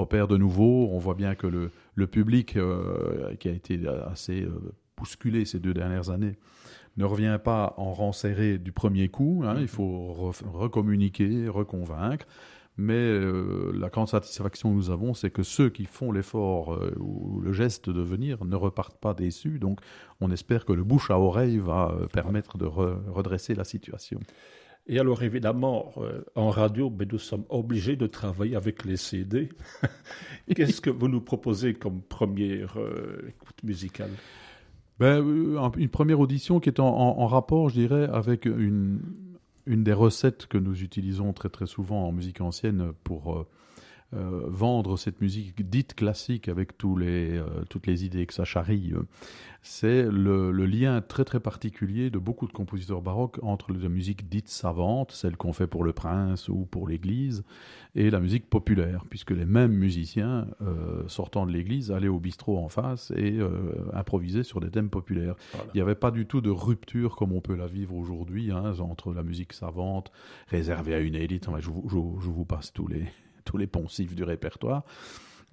opère 0.00 0.28
de 0.28 0.36
nouveau. 0.36 0.88
On 0.90 0.98
voit 0.98 1.14
bien 1.14 1.34
que 1.34 1.46
le, 1.46 1.70
le 1.94 2.06
public 2.06 2.56
euh, 2.56 3.34
qui 3.36 3.48
a 3.48 3.52
été 3.52 3.80
assez 4.10 4.42
euh, 4.42 4.72
bousculé 4.96 5.44
ces 5.44 5.58
deux 5.58 5.74
dernières 5.74 6.10
années 6.10 6.36
ne 6.96 7.04
revient 7.04 7.38
pas 7.42 7.74
en 7.76 7.92
rang 7.92 8.12
serré 8.12 8.58
du 8.58 8.72
premier 8.72 9.08
coup. 9.08 9.42
Hein. 9.44 9.56
Il 9.60 9.68
faut 9.68 10.32
recommuniquer, 10.52 11.48
reconvaincre. 11.48 12.26
Mais 12.76 12.94
euh, 12.94 13.72
la 13.74 13.90
grande 13.90 14.08
satisfaction 14.08 14.70
que 14.70 14.74
nous 14.74 14.90
avons, 14.90 15.12
c'est 15.12 15.30
que 15.30 15.42
ceux 15.42 15.68
qui 15.68 15.84
font 15.84 16.12
l'effort 16.12 16.78
ou 16.98 17.40
le 17.40 17.52
geste 17.52 17.90
de 17.90 18.00
venir 18.00 18.44
ne 18.44 18.56
repartent 18.56 18.98
pas 18.98 19.12
déçus. 19.12 19.58
Donc, 19.58 19.80
on 20.20 20.30
espère 20.30 20.64
que 20.64 20.72
le 20.72 20.82
bouche 20.82 21.10
à 21.10 21.18
oreille 21.18 21.58
va 21.58 21.94
permettre 22.12 22.56
de 22.58 22.66
redresser 22.66 23.54
la 23.54 23.64
situation. 23.64 24.20
Et 24.86 24.98
alors, 24.98 25.22
évidemment, 25.22 25.92
en 26.34 26.50
radio, 26.50 26.90
ben, 26.90 27.06
nous 27.10 27.18
sommes 27.18 27.44
obligés 27.48 27.96
de 27.96 28.06
travailler 28.06 28.56
avec 28.56 28.84
les 28.84 28.96
CD. 28.96 29.48
Qu'est-ce 30.54 30.80
que 30.80 30.90
vous 30.90 31.08
nous 31.08 31.20
proposez 31.20 31.74
comme 31.74 32.02
première 32.02 32.76
écoute 33.28 33.62
musicale? 33.62 34.10
Ben, 34.98 35.24
Une 35.76 35.88
première 35.88 36.18
audition 36.18 36.58
qui 36.58 36.70
est 36.70 36.80
en 36.80 37.26
rapport, 37.26 37.68
je 37.68 37.74
dirais, 37.74 38.08
avec 38.12 38.46
une 38.46 39.00
une 39.66 39.84
des 39.84 39.92
recettes 39.92 40.46
que 40.46 40.58
nous 40.58 40.82
utilisons 40.82 41.32
très 41.32 41.48
très 41.48 41.66
souvent 41.66 42.06
en 42.08 42.12
musique 42.12 42.40
ancienne 42.40 42.92
pour 43.04 43.46
euh, 44.14 44.30
euh, 44.30 44.46
vendre 44.48 44.96
cette 44.96 45.20
musique 45.20 45.68
dite 45.68 45.94
classique 45.94 46.48
avec 46.48 46.76
tous 46.76 46.96
les, 46.96 47.36
euh, 47.38 47.46
toutes 47.68 47.86
les 47.86 48.04
idées 48.04 48.26
que 48.26 48.34
ça 48.34 48.44
charrie, 48.44 48.92
c'est 49.62 50.04
le, 50.04 50.50
lien 50.50 51.00
très 51.00 51.24
très 51.24 51.40
particulier 51.40 52.10
de 52.10 52.18
beaucoup 52.18 52.46
de 52.46 52.52
compositeurs 52.52 53.02
baroques 53.02 53.38
entre 53.42 53.72
la 53.72 53.88
musique 53.88 54.28
dite 54.28 54.48
savante, 54.48 55.12
celle 55.12 55.36
qu'on 55.36 55.52
fait 55.52 55.66
pour 55.66 55.84
le 55.84 55.92
prince 55.92 56.48
ou 56.48 56.66
pour 56.70 56.88
l'église, 56.88 57.44
et 57.94 58.10
la 58.10 58.20
musique 58.20 58.48
populaire, 58.48 59.04
puisque 59.08 59.32
les 59.32 59.44
mêmes 59.44 59.72
musiciens 59.72 60.46
euh, 60.62 61.02
sortant 61.08 61.46
de 61.46 61.52
l'église 61.52 61.90
allaient 61.90 62.08
au 62.08 62.20
bistrot 62.20 62.58
en 62.58 62.68
face 62.68 63.12
et 63.16 63.38
improvisaient 63.92 64.44
sur 64.44 64.60
des 64.60 64.70
thèmes 64.70 64.90
populaires. 64.90 65.34
Il 65.74 65.76
n'y 65.76 65.80
avait 65.80 65.94
pas 65.94 66.10
du 66.10 66.26
tout 66.26 66.40
de 66.40 66.50
rupture 66.50 67.16
comme 67.16 67.32
on 67.32 67.40
peut 67.40 67.56
la 67.56 67.66
vivre 67.66 67.94
aujourd'hui 67.94 68.52
hein, 68.52 68.74
entre 68.80 69.12
la 69.12 69.22
musique 69.22 69.52
savante 69.52 70.12
réservée 70.48 70.94
à 70.94 70.98
une 71.00 71.14
élite. 71.14 71.46
je 71.58 71.68
vous 71.68 72.44
passe 72.44 72.72
tous 72.72 72.86
les 72.86 73.06
tous 73.50 73.56
les 73.56 73.66
poncifs 73.66 74.14
du 74.14 74.22
répertoire. 74.22 74.84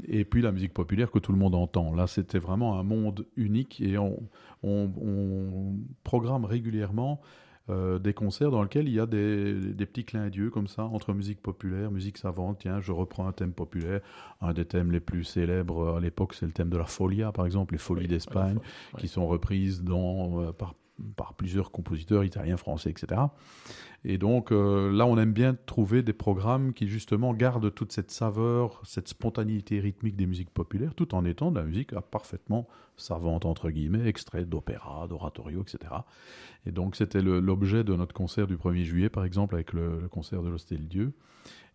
Et 0.07 0.23
puis 0.23 0.43
la 0.43 0.51
musique 0.51 0.73
populaire 0.73 1.09
que 1.09 1.17
tout 1.17 1.31
le 1.31 1.39
monde 1.39 1.55
entend. 1.55 1.95
Là, 1.95 2.05
c'était 2.05 2.37
vraiment 2.37 2.79
un 2.79 2.83
monde 2.83 3.25
unique 3.35 3.81
et 3.81 3.97
on, 3.97 4.19
programme 6.03 6.45
régulièrement 6.45 7.19
euh, 7.69 7.97
des 7.97 8.13
concerts 8.13 8.51
dans 8.51 8.61
lesquels 8.61 8.87
il 8.87 8.93
y 8.93 8.99
a 8.99 9.07
des, 9.07 9.73
petits 9.77 10.05
clins 10.05 10.29
d'yeux 10.29 10.51
comme 10.51 10.67
ça 10.67 10.83
entre 10.83 11.13
musique 11.13 11.41
populaire, 11.41 11.89
musique 11.89 12.19
savante. 12.19 12.59
Tiens, 12.59 12.79
je 12.81 12.91
reprends 12.91 13.27
un 13.27 13.31
thème 13.31 13.53
populaire. 13.53 14.01
Un 14.39 14.53
des 14.53 14.65
thèmes 14.65 14.91
les 14.91 14.99
plus 14.99 15.23
célèbres 15.23 15.95
à 15.95 15.99
l'époque, 15.99 16.35
c'est 16.35 16.45
le 16.45 16.51
thème 16.51 16.69
de 16.69 16.77
la 16.77 16.85
folia, 16.85 17.31
par 17.31 17.47
exemple, 17.47 17.73
les 17.73 17.79
folies 17.79 18.07
d'Espagne, 18.07 18.59
qui 18.99 19.07
sont 19.07 19.27
reprises 19.27 19.81
dans, 19.83 20.41
euh, 20.43 20.51
par 20.51 20.75
par 21.15 21.33
plusieurs 21.33 21.71
compositeurs 21.71 22.23
italiens, 22.23 22.57
français, 22.57 22.89
etc. 22.89 23.21
Et 24.03 24.17
donc 24.17 24.51
euh, 24.51 24.91
là, 24.91 25.05
on 25.05 25.17
aime 25.17 25.33
bien 25.33 25.55
trouver 25.65 26.03
des 26.03 26.13
programmes 26.13 26.73
qui 26.73 26.87
justement 26.87 27.33
gardent 27.33 27.73
toute 27.73 27.91
cette 27.91 28.11
saveur, 28.11 28.81
cette 28.83 29.07
spontanéité 29.07 29.79
rythmique 29.79 30.15
des 30.15 30.25
musiques 30.25 30.49
populaires, 30.49 30.93
tout 30.95 31.15
en 31.15 31.25
étant 31.25 31.51
de 31.51 31.59
la 31.59 31.65
musique 31.65 31.93
parfaitement 32.11 32.67
savante, 32.95 33.45
entre 33.45 33.69
guillemets, 33.69 34.07
extrait 34.07 34.45
d'opéra, 34.45 35.07
d'oratorio, 35.07 35.61
etc. 35.61 35.93
Et 36.65 36.71
donc 36.71 36.95
c'était 36.95 37.21
l'objet 37.21 37.83
de 37.83 37.95
notre 37.95 38.13
concert 38.13 38.47
du 38.47 38.57
1er 38.57 38.83
juillet, 38.83 39.09
par 39.09 39.25
exemple, 39.25 39.55
avec 39.55 39.73
le, 39.73 40.07
concert 40.09 40.41
de 40.41 40.49
l'Hostel 40.49 40.87
Dieu. 40.87 41.13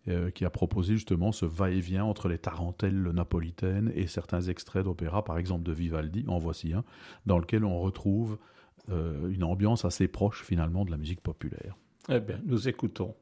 Euh, 0.09 0.31
qui 0.31 0.43
a 0.43 0.49
proposé 0.49 0.95
justement 0.95 1.31
ce 1.31 1.45
va-et-vient 1.45 2.03
entre 2.03 2.27
les 2.27 2.37
tarentelles 2.37 3.01
napolitaines 3.13 3.89
et 3.95 4.05
certains 4.07 4.41
extraits 4.41 4.83
d'opéra, 4.83 5.23
par 5.23 5.37
exemple 5.37 5.63
de 5.63 5.71
Vivaldi, 5.71 6.25
en 6.27 6.39
voici 6.39 6.73
un, 6.73 6.83
dans 7.25 7.39
lequel 7.39 7.63
on 7.63 7.79
retrouve 7.79 8.37
une 8.89 9.43
ambiance 9.43 9.85
assez 9.85 10.07
proche 10.07 10.43
finalement 10.43 10.85
de 10.85 10.91
la 10.91 10.97
musique 10.97 11.21
populaire. 11.21 11.77
Eh 12.09 12.19
bien, 12.19 12.39
nous 12.45 12.67
écoutons. 12.67 13.15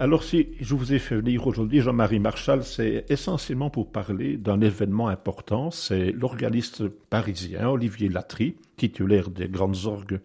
Alors 0.00 0.22
si 0.22 0.50
je 0.60 0.76
vous 0.76 0.92
ai 0.92 1.00
fait 1.00 1.16
venir 1.16 1.44
aujourd'hui, 1.48 1.80
Jean-Marie 1.80 2.20
Marchal, 2.20 2.62
c'est 2.62 3.04
essentiellement 3.08 3.68
pour 3.68 3.90
parler 3.90 4.36
d'un 4.36 4.60
événement 4.60 5.08
important. 5.08 5.72
C'est 5.72 6.12
l'organiste 6.12 6.86
parisien 6.86 7.68
Olivier 7.68 8.08
Latry, 8.08 8.54
titulaire 8.76 9.28
des 9.28 9.48
grandes 9.48 9.86
orgues 9.86 10.20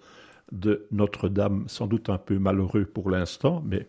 de 0.52 0.86
Notre-Dame, 0.92 1.64
sans 1.66 1.88
doute 1.88 2.10
un 2.10 2.20
peu 2.20 2.38
malheureux 2.38 2.86
pour 2.86 3.10
l'instant, 3.10 3.64
mais 3.66 3.88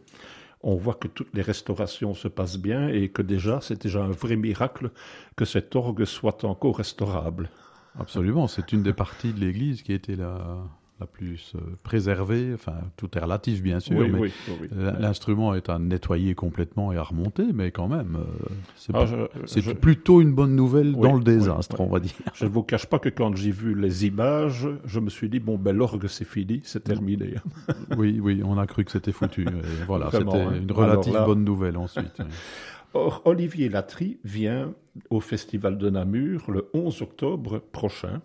on 0.63 0.75
voit 0.75 0.95
que 0.95 1.07
toutes 1.07 1.35
les 1.35 1.43
restaurations 1.43 2.15
se 2.15 2.29
passent 2.29 2.59
bien 2.59 2.89
et 2.89 3.11
que 3.11 3.21
déjà, 3.21 3.61
c'est 3.61 3.83
déjà 3.83 4.03
un 4.05 4.11
vrai 4.11 4.37
miracle 4.37 4.91
que 5.37 5.45
cet 5.45 5.77
orgue 5.77 6.07
soit 6.07 6.45
encore 6.45 6.79
restaurable. 6.79 7.51
Absolument, 7.99 8.47
c'est 8.47 8.73
une 8.73 8.83
des 8.83 8.95
parties 8.95 9.35
de 9.35 9.41
l'église 9.41 9.83
qui 9.83 9.93
était 9.93 10.17
la, 10.17 10.65
la 11.01 11.07
plus 11.07 11.53
euh, 11.57 11.61
préservée. 11.83 12.53
Enfin, 12.55 12.75
tout 12.97 13.09
est 13.17 13.21
relatif, 13.21 13.63
bien 13.63 13.81
sûr, 13.81 13.99
Oui, 13.99 14.09
mais 14.13 14.19
oui, 14.21 14.33
oui, 14.49 14.69
oui. 14.71 14.79
l'instrument 15.01 15.55
est 15.55 15.69
à 15.69 15.79
nettoyer 15.79 16.35
complètement 16.37 16.93
et 16.93 16.97
à 16.97 17.03
remonter, 17.03 17.45
mais 17.53 17.73
quand 17.73 17.89
même, 17.89 18.17
euh, 18.17 18.47
c'est 18.77 18.93
Ah, 18.95 19.05
je- 19.07 19.73
plutôt 19.73 20.21
une 20.21 20.33
bonne 20.33 20.55
nouvelle 20.55 20.93
dans 20.93 21.15
le 21.15 21.23
désastre, 21.25 21.81
on 21.81 21.89
va 21.89 21.99
dire. 22.01 22.13
Je 22.35 22.45
ne 22.45 22.51
vous 22.51 22.63
cache 22.63 22.87
pas 22.87 22.99
que 23.01 23.09
quand 23.09 23.35
j'ai 23.37 23.51
vu 23.51 23.75
les 23.79 24.07
images, 24.07 24.69
je 24.85 25.01
me 25.01 25.11
suis 25.11 25.29
dit, 25.29 25.41
bon, 25.41 25.59
ben 25.59 25.77
l'orgue, 25.77 26.07
c'est 26.07 26.25
fini, 26.25 26.61
c'est 26.65 26.85
terminé. 26.85 27.35
Oui, 27.99 28.21
oui, 28.23 28.43
on 28.45 28.57
a 28.59 28.67
cru 28.67 28.85
que 28.85 28.91
c'était 28.93 29.13
foutu. 29.13 29.43
Et 29.43 29.85
voilà, 29.87 30.11
c'était 30.13 30.25
hein. 30.41 30.53
une 30.63 30.71
relative 30.73 31.13
là- 31.15 31.25
bonne 31.27 31.45
nouvelle 31.45 31.77
ensuite. 31.77 32.19
Or, 32.97 33.23
Olivier 33.25 33.69
Latry 33.69 34.19
vient 34.23 34.73
au 35.11 35.19
Festival 35.19 35.77
de 35.79 35.91
Namur 35.91 36.49
le 36.53 36.69
11 36.75 37.03
octobre 37.03 37.59
prochain. 37.73 38.23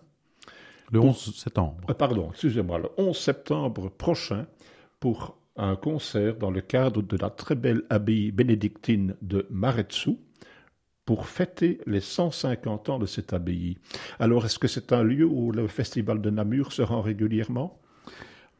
Le 0.90 1.00
11 1.00 1.34
septembre. 1.36 1.76
Euh, 1.88 1.94
pardon, 1.94 2.28
excusez-moi, 2.30 2.78
le 2.78 2.88
11 2.96 3.16
septembre 3.16 3.90
prochain 3.90 4.46
pour 4.98 5.36
un 5.56 5.76
concert 5.76 6.36
dans 6.36 6.50
le 6.50 6.60
cadre 6.60 7.02
de 7.02 7.16
la 7.16 7.30
très 7.30 7.54
belle 7.54 7.82
abbaye 7.90 8.32
bénédictine 8.32 9.14
de 9.22 9.46
Maretsu 9.50 10.16
pour 11.04 11.26
fêter 11.26 11.80
les 11.86 12.00
150 12.00 12.88
ans 12.88 12.98
de 12.98 13.06
cette 13.06 13.32
abbaye. 13.32 13.78
Alors, 14.18 14.44
est-ce 14.44 14.58
que 14.58 14.68
c'est 14.68 14.92
un 14.92 15.02
lieu 15.02 15.24
où 15.24 15.52
le 15.52 15.66
Festival 15.66 16.20
de 16.20 16.30
Namur 16.30 16.72
se 16.72 16.82
rend 16.82 17.02
régulièrement? 17.02 17.80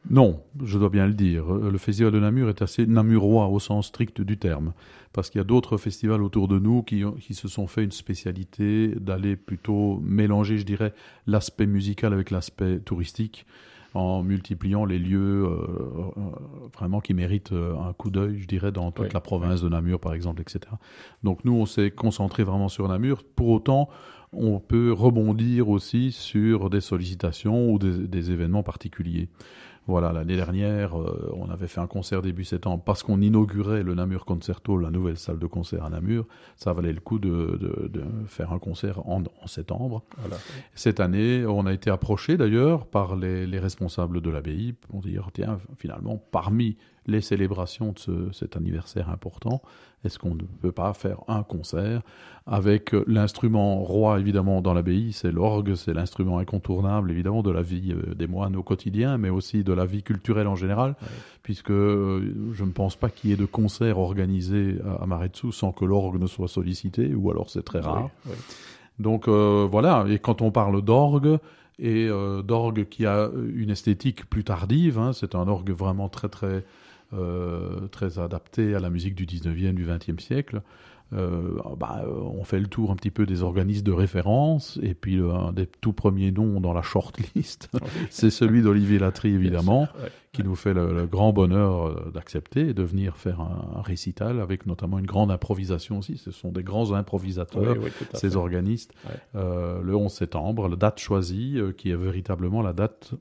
Non, 0.09 0.41
je 0.63 0.79
dois 0.79 0.89
bien 0.89 1.05
le 1.05 1.13
dire. 1.13 1.47
Le 1.53 1.77
festival 1.77 2.11
de 2.11 2.19
Namur 2.19 2.49
est 2.49 2.61
assez 2.61 2.87
namurois 2.87 3.47
au 3.47 3.59
sens 3.59 3.87
strict 3.87 4.21
du 4.21 4.37
terme, 4.37 4.73
parce 5.13 5.29
qu'il 5.29 5.39
y 5.39 5.41
a 5.41 5.45
d'autres 5.45 5.77
festivals 5.77 6.23
autour 6.23 6.47
de 6.47 6.59
nous 6.59 6.83
qui, 6.83 7.03
ont- 7.03 7.13
qui 7.13 7.33
se 7.33 7.47
sont 7.47 7.67
fait 7.67 7.83
une 7.83 7.91
spécialité 7.91 8.89
d'aller 8.95 9.35
plutôt 9.35 9.99
mélanger, 10.03 10.57
je 10.57 10.65
dirais, 10.65 10.93
l'aspect 11.27 11.65
musical 11.67 12.13
avec 12.13 12.31
l'aspect 12.31 12.79
touristique, 12.79 13.45
en 13.93 14.23
multipliant 14.23 14.85
les 14.85 14.99
lieux 14.99 15.43
euh, 15.45 15.49
euh, 15.49 16.21
vraiment 16.77 17.01
qui 17.01 17.13
méritent 17.13 17.51
euh, 17.51 17.75
un 17.77 17.91
coup 17.91 18.09
d'œil, 18.09 18.39
je 18.39 18.47
dirais, 18.47 18.71
dans 18.71 18.91
toute 18.91 19.07
Oui, 19.07 19.11
la 19.13 19.19
province 19.19 19.61
de 19.61 19.67
Namur, 19.67 19.99
par 19.99 20.13
exemple, 20.13 20.41
etc. 20.41 20.59
Donc 21.23 21.43
nous, 21.43 21.53
on 21.53 21.65
s'est 21.65 21.91
concentré 21.91 22.43
vraiment 22.43 22.69
sur 22.69 22.87
Namur. 22.87 23.23
Pour 23.35 23.49
autant, 23.49 23.89
on 24.31 24.61
peut 24.61 24.93
rebondir 24.93 25.67
aussi 25.67 26.13
sur 26.13 26.69
des 26.69 26.79
sollicitations 26.79 27.69
ou 27.69 27.79
des, 27.79 28.07
des 28.07 28.31
événements 28.31 28.63
particuliers. 28.63 29.27
Voilà, 29.91 30.13
l'année 30.13 30.37
dernière, 30.37 30.97
euh, 30.97 31.33
on 31.35 31.49
avait 31.49 31.67
fait 31.67 31.81
un 31.81 31.85
concert 31.87 32.21
début 32.21 32.45
septembre 32.45 32.81
parce 32.85 33.03
qu'on 33.03 33.19
inaugurait 33.19 33.83
le 33.83 33.93
Namur 33.93 34.23
Concerto, 34.23 34.77
la 34.77 34.89
nouvelle 34.89 35.17
salle 35.17 35.37
de 35.37 35.47
concert 35.47 35.83
à 35.83 35.89
Namur. 35.89 36.25
Ça 36.55 36.71
valait 36.71 36.93
le 36.93 37.01
coup 37.01 37.19
de, 37.19 37.57
de- 37.59 37.89
de 37.89 38.01
faire 38.27 38.53
un 38.53 38.59
concert 38.59 39.05
en, 39.05 39.21
en 39.43 39.47
septembre. 39.47 40.03
Voilà. 40.19 40.37
Cette 40.75 41.01
année, 41.01 41.45
on 41.45 41.65
a 41.65 41.73
été 41.73 41.89
approché 41.89 42.37
d'ailleurs 42.37 42.85
par 42.87 43.17
les, 43.17 43.45
les 43.45 43.59
responsables 43.59 44.21
de 44.21 44.29
l'abbaye 44.29 44.71
pour 44.71 45.01
dire 45.01 45.27
tiens, 45.33 45.59
finalement, 45.77 46.17
parmi 46.31 46.77
les 47.07 47.21
célébrations 47.21 47.93
de 47.93 47.99
ce- 47.99 48.31
cet 48.31 48.55
anniversaire 48.55 49.09
important, 49.09 49.61
est-ce 50.05 50.17
qu'on 50.19 50.35
ne 50.35 50.43
peut 50.61 50.71
pas 50.71 50.93
faire 50.93 51.17
un 51.27 51.43
concert 51.43 52.01
avec 52.47 52.93
l'instrument 53.07 53.79
roi 53.83 54.19
évidemment 54.19 54.61
dans 54.61 54.73
l'abbaye, 54.73 55.13
c'est 55.13 55.31
l'orgue, 55.31 55.75
c'est 55.75 55.93
l'instrument 55.93 56.39
incontournable 56.39 57.11
évidemment 57.11 57.43
de 57.43 57.51
la 57.51 57.61
vie 57.61 57.91
euh, 57.93 58.15
des 58.15 58.25
moines 58.27 58.55
au 58.55 58.63
quotidien, 58.63 59.17
mais 59.19 59.29
aussi 59.29 59.63
de 59.63 59.73
la 59.73 59.85
vie 59.85 60.01
culturelle 60.03 60.47
en 60.47 60.55
général, 60.55 60.95
Ouais. 61.01 61.07
puisque 61.43 61.69
euh, 61.71 62.33
je 62.53 62.63
ne 62.63 62.71
pense 62.71 62.95
pas 62.95 63.09
qu'il 63.09 63.29
y 63.29 63.33
ait 63.33 63.37
de 63.37 63.45
concert 63.45 63.99
organisé 63.99 64.77
à, 64.99 65.05
Maretsu 65.05 65.51
sans 65.51 65.71
que 65.71 65.85
l'orgue 65.85 66.19
ne 66.19 66.27
soit 66.27 66.47
sollicité, 66.47 67.13
ou 67.13 67.29
alors 67.31 67.49
c'est 67.51 67.63
très 67.63 67.79
rare. 67.79 68.09
Donc 68.99 69.27
euh, 69.27 69.67
voilà, 69.69 70.05
et 70.09 70.19
quand 70.19 70.41
on 70.41 70.51
parle 70.51 70.81
d'orgue, 70.81 71.37
et 71.79 72.07
euh, 72.07 72.43
d'orgue 72.43 72.85
qui 72.89 73.05
a 73.07 73.29
une 73.55 73.71
esthétique 73.71 74.29
plus 74.29 74.43
tardive, 74.43 74.99
hein, 74.99 75.13
c'est 75.13 75.33
un 75.35 75.47
orgue 75.47 75.71
vraiment 75.71 76.09
très 76.09 76.29
très 76.29 76.63
euh, 77.13 77.87
très 77.89 78.19
adapté 78.19 78.75
à 78.75 78.79
la 78.79 78.89
musique 78.89 79.15
du 79.15 79.25
19e, 79.25 79.73
du 79.73 79.85
20e 79.85 80.19
siècle. 80.19 80.61
Euh, 81.13 81.59
bah, 81.77 82.03
euh, 82.05 82.09
on 82.09 82.45
fait 82.45 82.61
le 82.61 82.67
tour 82.67 82.89
un 82.89 82.95
petit 82.95 83.11
peu 83.11 83.25
des 83.25 83.43
organismes 83.43 83.83
de 83.83 83.91
référence, 83.91 84.79
et 84.81 84.93
puis 84.93 85.15
le- 85.17 85.29
un 85.29 85.51
des 85.51 85.67
tout 85.67 85.91
premiers 85.91 86.31
noms 86.31 86.61
dans 86.61 86.71
la 86.71 86.81
shortlist, 86.81 87.69
c'est 88.09 88.29
celui 88.29 88.61
d'Olivier 88.61 88.97
Latry 88.97 89.31
évidemment, 89.33 89.79
Bien 89.81 89.87
sûr, 89.91 90.03
ouais. 90.03 90.11
qui 90.31 90.43
nous 90.43 90.55
fait 90.55 90.73
le, 90.73 90.93
le 90.93 91.07
grand 91.07 91.33
bonheur 91.33 92.11
d'accepter 92.13 92.69
et 92.69 92.73
de 92.73 92.83
venir 92.83 93.17
faire 93.17 93.41
un, 93.41 93.79
un 93.79 93.81
récital 93.81 94.39
avec 94.39 94.65
notamment 94.65 94.99
une 94.99 95.05
grande 95.05 95.31
improvisation 95.31 95.97
aussi. 95.97 96.15
Ce 96.17 96.31
sont 96.31 96.53
des 96.53 96.63
grands 96.63 96.93
improvisateurs, 96.93 97.75
Oui, 97.77 97.89
oui, 97.99 98.07
ces 98.13 98.29
fait. 98.29 98.35
organistes. 98.37 98.93
Ouais. 99.05 99.11
Euh, 99.35 99.81
le 99.81 99.93
11 99.93 100.13
septembre, 100.13 100.69
la 100.69 100.77
date 100.77 100.99
choisie, 101.01 101.55
euh, 101.57 101.73
qui 101.73 101.89
est 101.91 101.95
véritablement 101.97 102.61
la 102.61 102.71
date, 102.71 103.11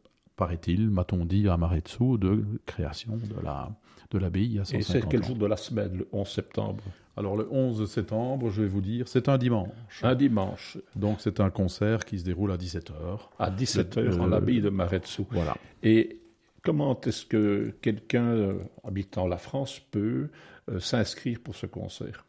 paraît-il, 0.40 0.90
m'a-t-on 0.90 1.24
dit 1.24 1.48
à 1.48 1.56
Maretsu, 1.56 2.18
de 2.18 2.44
création 2.66 3.12
de 3.16 3.40
la 3.44 3.70
de 4.10 4.18
l'abbaye 4.18 4.46
y 4.54 4.58
a 4.58 4.62
Et 4.62 4.82
150 4.82 4.84
c'est 4.86 5.08
quel 5.08 5.20
ans. 5.20 5.26
jour 5.28 5.36
de 5.36 5.46
la 5.46 5.56
semaine, 5.56 5.96
le 5.98 6.08
11 6.12 6.28
septembre? 6.28 6.82
Alors 7.16 7.36
le 7.36 7.46
11 7.52 7.88
septembre, 7.88 8.50
je 8.50 8.62
vais 8.62 8.68
vous 8.68 8.80
dire, 8.80 9.06
c'est 9.06 9.28
un 9.28 9.38
dimanche. 9.38 9.68
Un 10.02 10.16
dimanche, 10.16 10.78
Donc 10.96 11.18
c'est 11.20 11.38
un 11.38 11.50
concert 11.50 12.04
qui 12.04 12.18
se 12.18 12.24
déroule 12.24 12.50
à 12.50 12.56
17h. 12.56 12.92
à 13.38 13.50
17h 13.52 14.00
Le- 14.00 14.20
en 14.20 14.26
l'abbaye 14.26 14.60
de 14.60 14.68
Maretsu. 14.70 15.22
Voilà. 15.30 15.54
Et 15.84 16.18
comment 16.62 16.98
est-ce 17.02 17.24
que 17.26 17.72
quelqu'un 17.82 18.26
euh, 18.26 18.54
habitant 18.82 19.28
la 19.28 19.36
France 19.38 19.78
peut 19.92 20.28
euh, 20.70 20.80
s'inscrire 20.80 21.38
pour 21.38 21.54
ce 21.54 21.66
concert? 21.66 22.24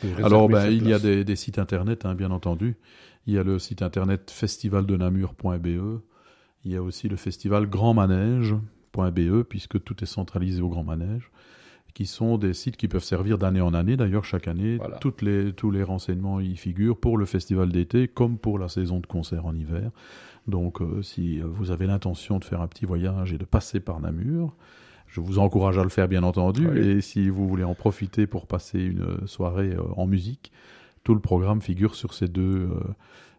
Pour 0.00 0.24
Alors, 0.24 0.48
ben, 0.48 0.66
il 0.70 0.86
y 0.88 0.92
a 0.92 0.98
des 1.00 1.36
sites 1.36 1.58
internet, 1.58 2.04
hein, 2.04 2.14
bien 2.14 2.30
entendu. 2.30 2.76
Il 3.26 3.34
y 3.34 3.38
a 3.38 3.42
le 3.42 3.58
site 3.58 3.82
internet 3.82 4.30
festivaldenamur.be. 4.30 6.00
Il 6.64 6.72
y 6.72 6.76
a 6.76 6.82
aussi 6.82 7.08
le 7.08 7.16
festival 7.16 7.66
grandmanège.be, 7.68 9.42
puisque 9.42 9.82
tout 9.82 10.02
est 10.02 10.06
centralisé 10.06 10.60
au 10.62 10.68
Grand 10.68 10.84
Manège, 10.84 11.30
qui 11.94 12.06
sont 12.06 12.38
des 12.38 12.52
sites 12.54 12.76
qui 12.76 12.88
peuvent 12.88 13.02
servir 13.04 13.38
d'année 13.38 13.60
en 13.60 13.74
année. 13.74 13.96
D'ailleurs, 13.96 14.24
chaque 14.24 14.48
année, 14.48 14.76
Voilà. 14.76 14.96
toutes 14.98 15.22
les, 15.22 15.52
tous 15.52 15.70
les 15.70 15.82
renseignements 15.82 16.40
y 16.40 16.56
figurent 16.56 16.96
pour 16.98 17.16
le 17.18 17.24
festival 17.26 17.70
d'été 17.70 18.08
comme 18.08 18.38
pour 18.38 18.58
la 18.58 18.68
saison 18.68 19.00
de 19.00 19.06
concert 19.06 19.46
en 19.46 19.54
hiver. 19.54 19.90
Donc, 20.46 20.80
euh, 20.80 21.02
si 21.02 21.40
vous 21.40 21.70
avez 21.70 21.86
l'intention 21.86 22.38
de 22.38 22.44
faire 22.44 22.60
un 22.60 22.68
petit 22.68 22.86
voyage 22.86 23.32
et 23.32 23.38
de 23.38 23.44
passer 23.44 23.80
par 23.80 24.00
Namur, 24.00 24.54
je 25.06 25.20
vous 25.20 25.38
encourage 25.38 25.78
à 25.78 25.82
le 25.82 25.88
faire, 25.88 26.06
bien 26.08 26.22
entendu. 26.22 26.68
Oui. 26.68 26.78
Et 26.78 27.00
si 27.00 27.28
vous 27.30 27.48
voulez 27.48 27.64
en 27.64 27.74
profiter 27.74 28.26
pour 28.26 28.46
passer 28.46 28.80
une 28.80 29.26
soirée 29.26 29.74
euh, 29.74 29.82
en 29.96 30.06
musique, 30.06 30.52
tout 31.04 31.14
le 31.14 31.20
programme 31.20 31.62
figure 31.62 31.94
sur 31.94 32.12
ces 32.14 32.28
deux, 32.28 32.68
euh, 32.70 32.80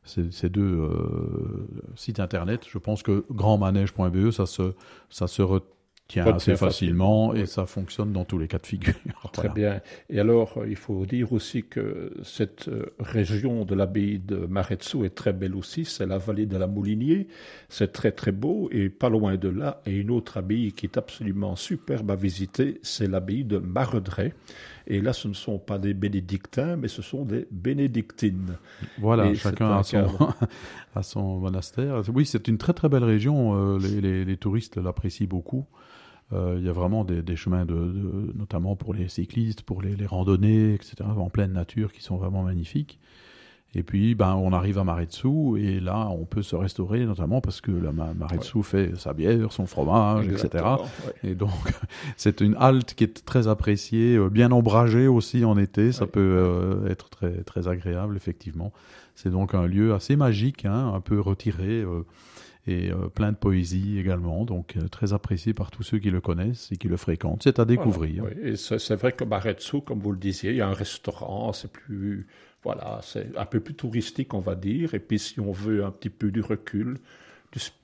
ces, 0.04 0.32
ces 0.32 0.50
deux 0.50 0.62
euh, 0.62 1.68
sites 1.96 2.20
internet. 2.20 2.66
Je 2.70 2.78
pense 2.78 3.04
que 3.04 3.26
grandmanège.be, 3.32 4.32
ça 4.32 4.46
se, 4.46 4.74
ça 5.10 5.28
se 5.28 5.42
retient 5.42 6.32
assez 6.32 6.56
facilement 6.56 7.34
et 7.36 7.46
ça 7.46 7.66
fonctionne 7.66 8.12
dans 8.14 8.26
tous 8.26 8.38
les 8.40 8.48
cas 8.48 8.58
de 8.60 8.66
figure. 8.66 8.96
Très 9.32 9.48
Voilà. 9.48 9.54
bien. 9.54 9.82
Et 10.10 10.20
alors, 10.20 10.60
il 10.68 10.76
faut 10.76 11.06
dire 11.06 11.32
aussi 11.34 11.64
que 11.64 12.12
cette 12.24 12.68
euh, 12.68 12.88
région 13.00 13.64
de 13.64 13.76
l'abbaye 13.76 14.20
de 14.20 14.38
Maretsu 14.38 15.06
est 15.06 15.16
très 15.16 15.34
belle 15.34 15.56
aussi. 15.56 15.86
C'est 15.86 16.08
la 16.08 16.18
vallée 16.18 16.48
de 16.48 16.58
la 16.58 16.66
Moulinier. 16.68 17.28
C'est 17.70 17.92
très 17.94 18.12
très 18.12 18.32
beau. 18.32 18.70
Et 18.72 18.90
pas 18.90 19.10
loin 19.10 19.38
de 19.38 19.50
là, 19.50 19.82
et 19.86 19.96
une 19.96 20.10
autre 20.12 20.38
abbaye 20.38 20.74
qui 20.74 20.88
est 20.88 20.98
absolument 20.98 21.56
superbe 21.56 22.10
à 22.12 22.16
visiter, 22.16 22.80
c'est 22.82 23.08
l'abbaye 23.08 23.44
de 23.46 23.60
Maredret. 23.60 24.34
Et 24.88 25.02
là, 25.02 25.14
ce 25.14 25.28
ne 25.28 25.34
sont 25.34 25.60
pas 25.60 25.78
des 25.80 25.94
bénédictins, 25.94 26.76
mais 26.76 26.88
ce 26.88 27.02
sont 27.02 27.26
des 27.26 27.48
bénédictines. 27.52 28.58
Voilà, 28.98 29.28
Et 29.28 29.36
chacun 29.36 29.68
un 29.72 29.78
a 29.80 29.84
son, 29.84 30.08
son 31.04 31.40
monastère. 31.40 32.02
Oui, 32.14 32.26
c'est 32.26 32.48
une 32.48 32.58
très 32.58 32.74
très 32.74 32.90
belle 32.90 33.04
région. 33.04 33.56
euh, 33.56 33.80
les, 33.80 34.02
les- 34.02 34.26
les 34.26 34.38
touristes 34.38 34.78
l'apprécient 34.78 35.28
beaucoup. 35.28 35.66
Euh, 36.34 36.58
Il 36.60 36.66
y 36.66 36.70
a 36.70 36.74
vraiment 36.74 37.04
des, 37.06 37.22
des 37.24 37.36
chemins, 37.36 37.66
de, 37.66 37.74
de- 37.76 38.34
notamment 38.38 38.76
pour 38.76 38.94
les 38.94 39.10
cyclistes, 39.10 39.64
pour 39.64 39.82
les, 39.82 39.96
les 39.96 40.06
randonnées, 40.06 40.74
etc., 40.76 40.96
en 41.18 41.30
pleine 41.30 41.54
nature, 41.54 41.92
qui 41.92 42.02
sont 42.04 42.18
vraiment 42.18 42.44
magnifiques. 42.44 43.00
Et 43.76 43.84
puis, 43.84 44.16
ben, 44.16 44.34
on 44.34 44.52
arrive 44.52 44.80
à 44.80 44.84
Maretsu, 44.84 45.60
et 45.60 45.80
là, 45.80 46.08
on 46.10 46.26
peut 46.26 46.42
se 46.42 46.56
restaurer, 46.56 47.06
notamment 47.06 47.40
parce 47.40 47.62
que 47.62 47.70
la 47.72 47.92
Ma- 47.92 48.16
Maretsu 48.16 48.64
fait 48.64 48.98
sa 48.98 49.14
bière, 49.14 49.52
son 49.52 49.68
fromage, 49.68 50.28
etc. 50.28 50.66
Ouais. 51.24 51.30
Et 51.32 51.36
donc, 51.36 51.52
c'est 52.18 52.42
une 52.42 52.56
halte 52.60 52.96
qui 52.96 53.04
est 53.04 53.24
très 53.26 53.48
appréciée, 53.48 54.16
euh, 54.16 54.30
bien 54.30 54.52
ombragée 54.52 55.08
aussi 55.08 55.46
en 55.46 55.56
été. 55.58 55.92
Ça 55.92 56.08
peut 56.08 56.20
euh, 56.20 56.88
être 56.90 57.10
très, 57.10 57.44
très 57.44 57.68
agréable, 57.68 58.16
effectivement. 58.16 58.74
C'est 59.14 59.30
donc 59.30 59.54
un 59.54 59.68
lieu 59.68 59.94
assez 59.94 60.16
magique, 60.16 60.66
hein, 60.66 60.92
un 60.96 61.02
peu 61.02 61.20
retiré. 61.20 61.82
euh, 61.82 62.02
et 62.68 62.92
euh, 62.92 63.08
plein 63.08 63.32
de 63.32 63.38
poésie 63.38 63.98
également, 63.98 64.46
donc 64.46 64.76
euh, 64.78 64.88
très 64.90 65.14
apprécié 65.14 65.54
par 65.54 65.72
tous 65.72 65.82
ceux 65.82 65.98
qui 65.98 66.12
le 66.12 66.22
connaissent 66.22 66.70
et 66.72 66.76
qui 66.78 66.88
le 66.88 66.98
fréquentent. 66.98 67.42
C'est 67.44 67.58
à 67.58 67.66
découvrir. 67.66 68.26
oui. 68.26 68.32
Et 68.44 68.56
c'est 68.58 68.96
vrai 68.96 69.12
que 69.14 69.24
Barretsu, 69.24 69.82
comme 69.82 70.00
vous 70.00 70.12
le 70.12 70.20
disiez, 70.20 70.52
il 70.52 70.58
y 70.58 70.62
a 70.62 70.68
un 70.68 70.74
restaurant, 70.74 71.52
c'est 71.54 71.72
plus, 71.72 72.28
voilà, 72.64 73.00
c'est 73.04 73.36
un 73.38 73.46
peu 73.46 73.60
plus 73.60 73.74
touristique, 73.74 74.34
on 74.34 74.40
va 74.40 74.56
dire. 74.56 74.94
Et 74.94 75.00
puis, 75.00 75.20
si 75.20 75.40
on 75.40 75.52
veut 75.52 75.84
un 75.86 75.92
petit 75.92 76.10
peu 76.10 76.32
du 76.32 76.42
recul, 76.42 76.98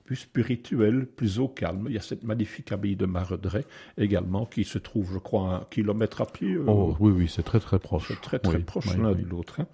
plus 0.04 0.16
spirituel, 0.16 1.06
plus 1.06 1.38
au 1.40 1.48
calme. 1.48 1.86
Il 1.88 1.94
y 1.94 1.98
a 1.98 2.00
cette 2.00 2.22
magnifique 2.22 2.70
abbaye 2.72 2.96
de 2.96 3.06
Maredret 3.06 3.64
également 3.98 4.46
qui 4.46 4.64
se 4.64 4.78
trouve, 4.78 5.12
je 5.12 5.18
crois, 5.18 5.54
un 5.54 5.66
kilomètre 5.68 6.20
à 6.20 6.26
pied. 6.26 6.54
Euh, 6.54 6.64
oh, 6.66 6.96
oui, 7.00 7.12
oui, 7.12 7.28
c'est 7.28 7.42
très 7.42 7.60
très 7.60 7.78
proche. 7.78 8.06
C'est 8.08 8.20
très 8.20 8.38
très 8.38 8.60
proche 8.60 8.96
l'un 8.96 9.12
de 9.12 9.24
l'autre. 9.24 9.60
Hein. 9.60 9.66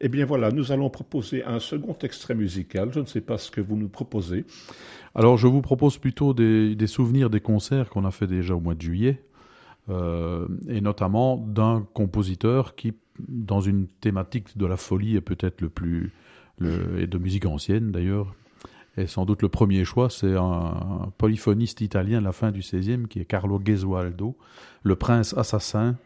Eh 0.00 0.08
bien 0.08 0.24
voilà, 0.24 0.50
nous 0.50 0.72
allons 0.72 0.90
proposer 0.90 1.44
un 1.44 1.60
second 1.60 1.96
extrait 2.02 2.34
musical. 2.34 2.90
Je 2.92 3.00
ne 3.00 3.06
sais 3.06 3.20
pas 3.20 3.38
ce 3.38 3.50
que 3.50 3.60
vous 3.60 3.76
nous 3.76 3.88
proposez. 3.88 4.46
Alors 5.14 5.36
je 5.36 5.46
vous 5.46 5.60
propose 5.60 5.98
plutôt 5.98 6.32
des, 6.32 6.86
souvenirs 6.86 7.30
des 7.30 7.40
concerts 7.40 7.90
qu'on 7.90 8.04
a 8.04 8.10
fait 8.10 8.26
déjà 8.26 8.54
au 8.54 8.60
mois 8.60 8.74
de 8.74 8.82
juillet. 8.82 9.22
Euh, 9.90 10.48
et 10.66 10.80
notamment 10.80 11.36
d'un 11.36 11.86
compositeur 11.92 12.74
qui, 12.74 12.94
dans 13.28 13.60
une 13.60 13.86
thématique 13.86 14.56
de 14.56 14.66
la 14.66 14.76
folie, 14.76 15.16
est 15.16 15.20
peut-être 15.20 15.60
le 15.60 15.68
plus, 15.68 16.12
et 16.62 17.06
de 17.06 17.18
musique 17.18 17.46
ancienne 17.46 17.92
d'ailleurs, 17.92 18.34
et 18.96 19.06
sans 19.06 19.24
doute 19.24 19.42
le 19.42 19.48
premier 19.48 19.84
choix, 19.84 20.08
c'est 20.08 20.36
un, 20.36 21.12
polyphoniste 21.18 21.80
italien 21.80 22.20
de 22.20 22.24
la 22.24 22.32
fin 22.32 22.52
du 22.52 22.60
XVIe 22.60 23.06
qui 23.08 23.18
est 23.20 23.24
Carlo 23.24 23.60
Gesualdo, 23.64 24.36
le 24.82 24.96
prince 24.96 25.36
assassin. 25.36 25.96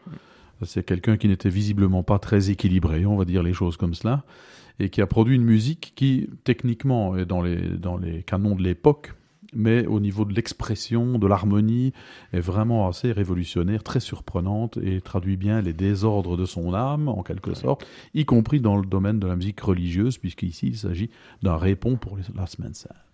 C'est 0.63 0.83
quelqu'un 0.83 1.17
qui 1.17 1.27
n'était 1.27 1.49
visiblement 1.49 2.03
pas 2.03 2.19
très 2.19 2.49
équilibré, 2.49 3.05
on 3.05 3.15
va 3.15 3.25
dire 3.25 3.43
les 3.43 3.53
choses 3.53 3.77
comme 3.77 3.93
cela, 3.93 4.23
et 4.79 4.89
qui 4.89 5.01
a 5.01 5.07
produit 5.07 5.35
une 5.35 5.43
musique 5.43 5.93
qui, 5.95 6.29
techniquement, 6.43 7.15
est 7.15 7.25
dans 7.25 7.41
les, 7.41 7.61
dans 7.77 7.97
les 7.97 8.23
canons 8.23 8.55
de 8.55 8.63
l'époque, 8.63 9.13
mais 9.53 9.85
au 9.87 9.99
niveau 9.99 10.25
de 10.25 10.33
l'expression, 10.33 11.17
de 11.17 11.27
l'harmonie, 11.27 11.93
est 12.33 12.39
vraiment 12.39 12.87
assez 12.87 13.11
révolutionnaire, 13.11 13.83
très 13.83 13.99
surprenante 13.99 14.77
et 14.77 15.01
traduit 15.01 15.37
bien 15.37 15.61
les 15.61 15.73
désordres 15.73 16.37
de 16.37 16.45
son 16.45 16.73
âme, 16.73 17.07
en 17.07 17.23
quelque 17.23 17.53
sorte, 17.53 17.85
y 18.13 18.25
compris 18.25 18.61
dans 18.61 18.77
le 18.77 18.85
domaine 18.85 19.19
de 19.19 19.27
la 19.27 19.35
musique 19.35 19.59
religieuse, 19.59 20.17
puisqu'ici 20.17 20.67
il 20.67 20.77
s'agit 20.77 21.09
d'un 21.41 21.57
répond 21.57 21.97
pour 21.97 22.17
la 22.35 22.47
semaine 22.47 22.73
sainte. 22.73 23.08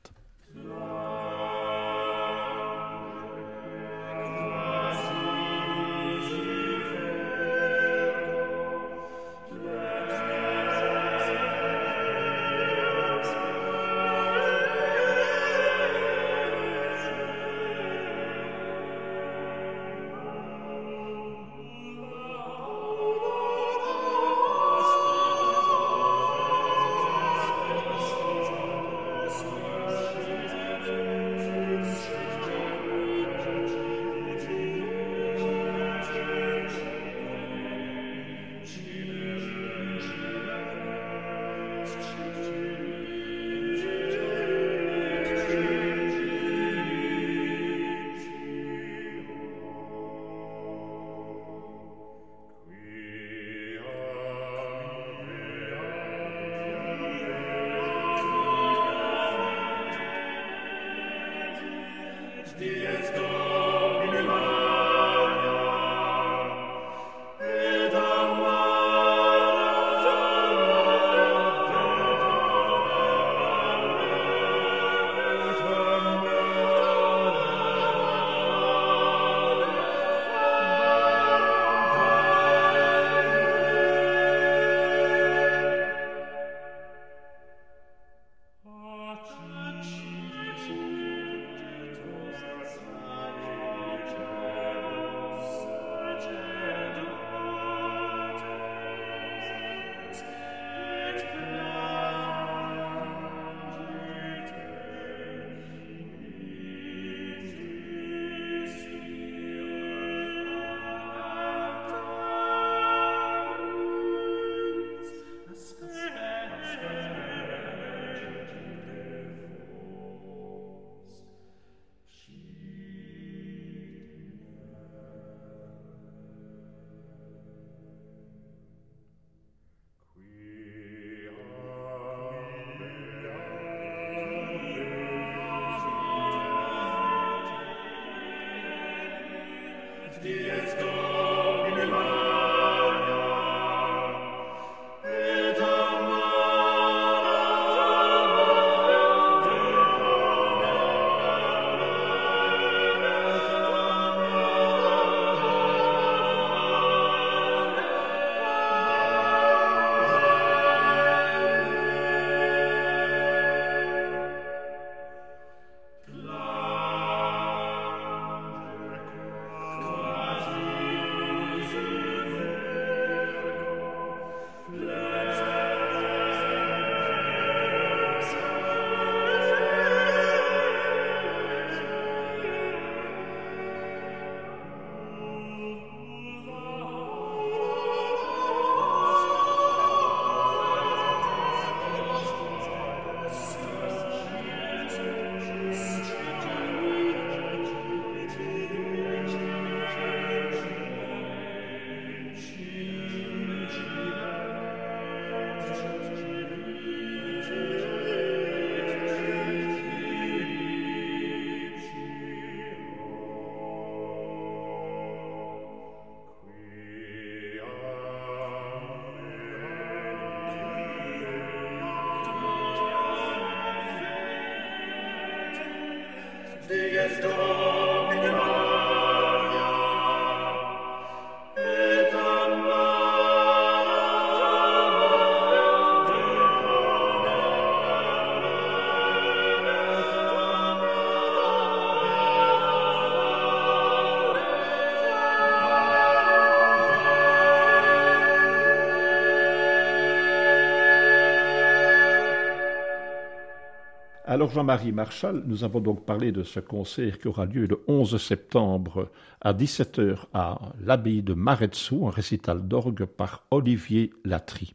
Jean-Marie 254.55 254.93
Marchal, 254.93 255.43
nous 255.47 255.65
avons 255.65 255.81
donc 255.81 256.05
parlé 256.05 256.31
de 256.31 256.43
ce 256.43 256.61
concert 256.61 257.19
qui 257.19 257.27
aura 257.27 257.45
lieu 257.45 257.65
le 257.65 257.81
11 257.89 258.15
septembre 258.15 259.11
à 259.41 259.51
17h 259.51 260.27
à 260.33 260.71
l'abbaye 260.79 261.21
de 261.21 261.33
Maretsou, 261.33 262.07
un 262.07 262.09
récital 262.09 262.65
d'orgue 262.65 263.03
par 263.03 263.43
Olivier 263.51 264.13
Latry. 264.23 264.73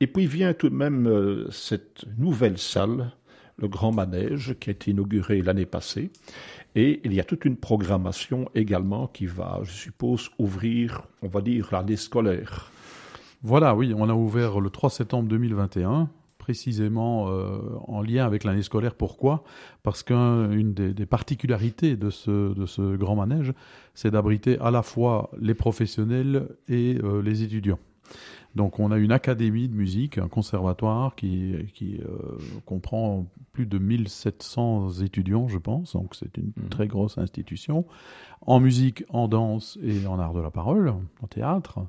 Et 0.00 0.08
puis 0.08 0.26
vient 0.26 0.52
tout 0.52 0.68
de 0.68 0.74
même 0.74 1.06
euh, 1.06 1.48
cette 1.52 2.04
nouvelle 2.18 2.58
salle, 2.58 3.12
le 3.56 3.68
Grand 3.68 3.92
Manège, 3.92 4.56
qui 4.58 4.70
a 4.70 4.72
été 4.72 4.90
inauguré 4.90 5.42
l'année 5.42 5.64
passée. 5.64 6.10
Et 6.74 7.00
il 7.04 7.14
y 7.14 7.20
a 7.20 7.24
toute 7.24 7.44
une 7.44 7.56
programmation 7.56 8.50
également 8.56 9.06
qui 9.06 9.26
va, 9.26 9.60
je 9.62 9.70
suppose, 9.70 10.28
ouvrir, 10.40 11.02
on 11.22 11.28
va 11.28 11.40
dire, 11.40 11.68
l'année 11.70 11.94
scolaire. 11.94 12.72
Voilà, 13.44 13.76
oui, 13.76 13.94
on 13.96 14.08
a 14.08 14.14
ouvert 14.14 14.58
le 14.58 14.70
3 14.70 14.90
septembre 14.90 15.28
2021 15.28 16.10
précisément 16.44 17.30
euh, 17.30 17.58
en 17.88 18.02
lien 18.02 18.26
avec 18.26 18.44
l'année 18.44 18.62
scolaire. 18.62 18.94
Pourquoi? 18.94 19.44
Parce 19.82 20.02
qu'une 20.02 20.74
des, 20.74 21.06
particularités 21.06 21.96
de 21.96 22.10
ce, 22.10 22.52
de 22.52 22.66
ce 22.66 22.96
grand 22.96 23.16
manège, 23.16 23.54
c'est 23.94 24.10
d'abriter 24.10 24.58
à 24.58 24.70
la 24.70 24.82
fois 24.82 25.30
les 25.40 25.54
professionnels 25.54 26.48
et 26.68 26.98
euh, 27.02 27.22
les 27.22 27.42
étudiants. 27.42 27.78
Donc 28.54 28.78
on 28.78 28.90
a 28.92 28.98
une 28.98 29.10
académie 29.10 29.70
de 29.70 29.74
musique, 29.74 30.18
un 30.18 30.28
conservatoire 30.28 31.14
qui, 31.14 31.54
qui 31.72 31.98
euh, 32.02 32.36
comprend 32.66 33.26
plus 33.54 33.64
de 33.64 33.78
1700 33.78 35.00
étudiants, 35.02 35.48
je 35.48 35.56
pense, 35.58 35.94
donc 35.94 36.14
c'est 36.14 36.36
une 36.36 36.52
mmh. 36.54 36.68
très 36.68 36.88
grosse 36.88 37.16
institution, 37.16 37.86
en 38.42 38.60
musique, 38.60 39.02
en 39.08 39.28
danse 39.28 39.78
et 39.82 40.06
en 40.06 40.18
art 40.18 40.34
de 40.34 40.40
la 40.40 40.50
parole, 40.50 40.92
en 41.22 41.26
théâtre 41.26 41.80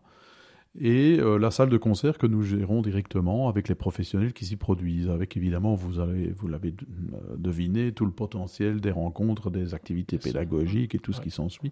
et 0.80 1.20
euh, 1.20 1.38
la 1.38 1.52
salle 1.52 1.70
de 1.70 1.78
concert 1.78 2.18
que 2.18 2.28
nous 2.28 2.42
gérons 2.42 2.82
directement 2.82 3.48
avec 3.48 3.70
les 3.70 3.76
professionnels 3.76 4.34
qui 4.34 4.46
s'y 4.46 4.58
produisent, 4.58 5.10
avec 5.10 5.38
évidemment, 5.38 5.74
vous 5.74 6.00
avez, 6.00 6.32
vous 6.32 6.48
l'avez 6.48 6.74
euh, 6.74 7.36
deviné, 7.38 7.94
tout 7.94 8.06
le 8.06 8.12
potentiel 8.12 8.82
des 8.82 8.92
rencontres, 8.92 9.50
des 9.50 9.74
activités 9.74 10.18
pédagogiques 10.18 10.94
et 10.94 11.00
tout 11.00 11.14
ce 11.14 11.22
qui 11.22 11.32
s'ensuit. 11.32 11.72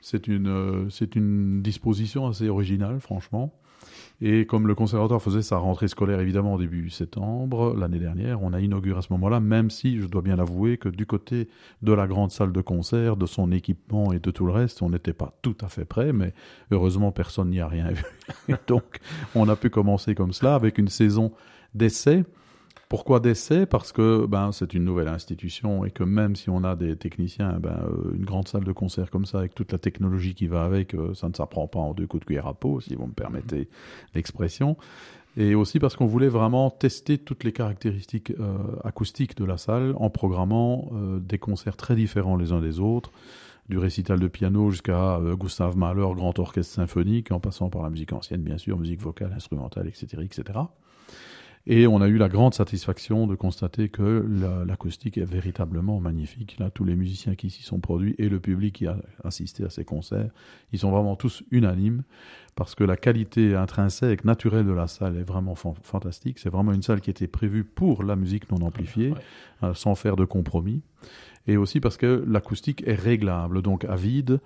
C'est 0.00 0.26
une, 0.26 0.48
euh, 0.48 0.90
c'est 0.90 1.14
une 1.14 1.62
disposition 1.62 2.26
assez 2.26 2.48
originale, 2.48 3.00
franchement. 3.00 3.54
Et 4.20 4.46
comme 4.46 4.68
le 4.68 4.74
conservatoire 4.74 5.20
faisait 5.20 5.42
sa 5.42 5.56
rentrée 5.56 5.88
scolaire 5.88 6.20
évidemment 6.20 6.54
au 6.54 6.58
début 6.58 6.90
septembre 6.90 7.74
l'année 7.76 7.98
dernière, 7.98 8.42
on 8.42 8.52
a 8.52 8.60
inauguré 8.60 8.98
à 8.98 9.02
ce 9.02 9.12
moment-là, 9.12 9.40
même 9.40 9.70
si 9.70 10.00
je 10.00 10.06
dois 10.06 10.22
bien 10.22 10.36
l'avouer 10.36 10.78
que 10.78 10.88
du 10.88 11.06
côté 11.06 11.48
de 11.82 11.92
la 11.92 12.06
grande 12.06 12.30
salle 12.30 12.52
de 12.52 12.60
concert, 12.60 13.16
de 13.16 13.26
son 13.26 13.50
équipement 13.50 14.12
et 14.12 14.20
de 14.20 14.30
tout 14.30 14.46
le 14.46 14.52
reste, 14.52 14.82
on 14.82 14.90
n'était 14.90 15.12
pas 15.12 15.36
tout 15.42 15.56
à 15.60 15.68
fait 15.68 15.84
prêt, 15.84 16.12
mais 16.12 16.34
heureusement 16.70 17.10
personne 17.10 17.50
n'y 17.50 17.60
a 17.60 17.68
rien 17.68 17.88
vu. 18.48 18.54
Donc 18.68 19.00
on 19.34 19.48
a 19.48 19.56
pu 19.56 19.70
commencer 19.70 20.14
comme 20.14 20.32
cela 20.32 20.54
avec 20.54 20.78
une 20.78 20.88
saison 20.88 21.32
d'essai 21.74 22.24
pourquoi 22.92 23.20
d'essai? 23.20 23.64
Parce 23.64 23.90
que 23.90 24.26
ben, 24.26 24.52
c'est 24.52 24.74
une 24.74 24.84
nouvelle 24.84 25.08
institution 25.08 25.86
et 25.86 25.90
que 25.90 26.04
même 26.04 26.36
si 26.36 26.50
on 26.50 26.62
a 26.62 26.76
des 26.76 26.94
techniciens, 26.94 27.58
ben, 27.58 27.86
euh, 27.88 28.14
une 28.14 28.26
grande 28.26 28.48
salle 28.48 28.64
de 28.64 28.72
concert 28.72 29.10
comme 29.10 29.24
ça, 29.24 29.38
avec 29.38 29.54
toute 29.54 29.72
la 29.72 29.78
technologie 29.78 30.34
qui 30.34 30.46
va 30.46 30.62
avec, 30.62 30.92
euh, 30.92 31.14
ça 31.14 31.30
ne 31.30 31.32
s'apprend 31.32 31.66
pas 31.66 31.78
en 31.78 31.94
deux 31.94 32.06
coups 32.06 32.20
de 32.20 32.26
cuillère 32.26 32.46
à 32.46 32.52
peau, 32.52 32.82
si 32.82 32.94
vous 32.94 33.06
me 33.06 33.14
permettez 33.14 33.60
mhm. 33.60 33.66
l'expression. 34.14 34.76
Et 35.38 35.54
aussi 35.54 35.78
parce 35.78 35.96
qu'on 35.96 36.04
voulait 36.04 36.28
vraiment 36.28 36.68
tester 36.68 37.16
toutes 37.16 37.44
les 37.44 37.52
caractéristiques 37.52 38.32
euh, 38.38 38.58
acoustiques 38.84 39.38
de 39.38 39.46
la 39.46 39.56
salle 39.56 39.94
en 39.96 40.10
programmant 40.10 40.90
des 41.18 41.38
concerts 41.38 41.78
très 41.78 41.96
différents 41.96 42.36
les 42.36 42.52
uns 42.52 42.60
des 42.60 42.78
autres 42.78 43.10
du 43.70 43.78
récital 43.78 44.20
de 44.20 44.28
piano 44.28 44.70
jusqu'à 44.70 45.18
Gustave 45.38 45.78
Mahler, 45.78 46.08
grand 46.14 46.38
orchestre 46.38 46.74
symphonique, 46.74 47.32
en 47.32 47.40
passant 47.40 47.70
par 47.70 47.82
la 47.82 47.88
musique 47.88 48.12
ancienne, 48.12 48.42
bien 48.42 48.58
sûr, 48.58 48.78
musique 48.78 49.00
vocale, 49.00 49.32
instrumentale, 49.32 49.88
etc., 49.88 50.18
etc. 50.22 50.58
Et 51.66 51.86
on 51.86 52.00
a 52.00 52.08
eu 52.08 52.16
la 52.16 52.28
grande 52.28 52.54
satisfaction 52.54 53.28
de 53.28 53.36
constater 53.36 53.88
que 53.88 54.26
l'acoustique 54.66 55.16
est 55.16 55.24
véritablement 55.24 56.00
magnifique. 56.00 56.56
Là, 56.58 56.70
tous 56.70 56.84
les 56.84 56.96
musiciens 56.96 57.36
qui 57.36 57.50
s'y 57.50 57.62
sont 57.62 57.78
produits 57.78 58.16
et 58.18 58.28
le 58.28 58.40
public 58.40 58.74
qui 58.74 58.88
a 58.88 58.96
assisté 59.22 59.64
à 59.64 59.70
ces 59.70 59.84
concerts, 59.84 60.30
ils 60.72 60.80
sont 60.80 60.90
vraiment 60.90 61.14
tous 61.14 61.44
unanimes 61.52 62.02
parce 62.56 62.74
que 62.74 62.82
la 62.82 62.96
qualité 62.96 63.54
intrinsèque, 63.54 64.24
naturelle 64.24 64.66
de 64.66 64.72
la 64.72 64.88
salle 64.88 65.16
est 65.16 65.22
vraiment 65.22 65.54
fantastique. 65.54 66.40
C'est 66.40 66.50
vraiment 66.50 66.72
une 66.72 66.82
salle 66.82 67.00
qui 67.00 67.10
était 67.10 67.28
prévue 67.28 67.64
pour 67.64 68.02
la 68.02 68.16
musique 68.16 68.50
non 68.50 68.66
amplifiée, 68.66 69.14
euh, 69.62 69.72
sans 69.72 69.94
faire 69.94 70.16
de 70.16 70.24
compromis. 70.24 70.82
Et 71.46 71.56
aussi 71.56 71.78
parce 71.78 71.96
que 71.96 72.24
l'acoustique 72.26 72.82
est 72.86 72.94
réglable, 72.94 73.62
donc 73.62 73.84
à 73.84 73.94
vide, 73.94 74.40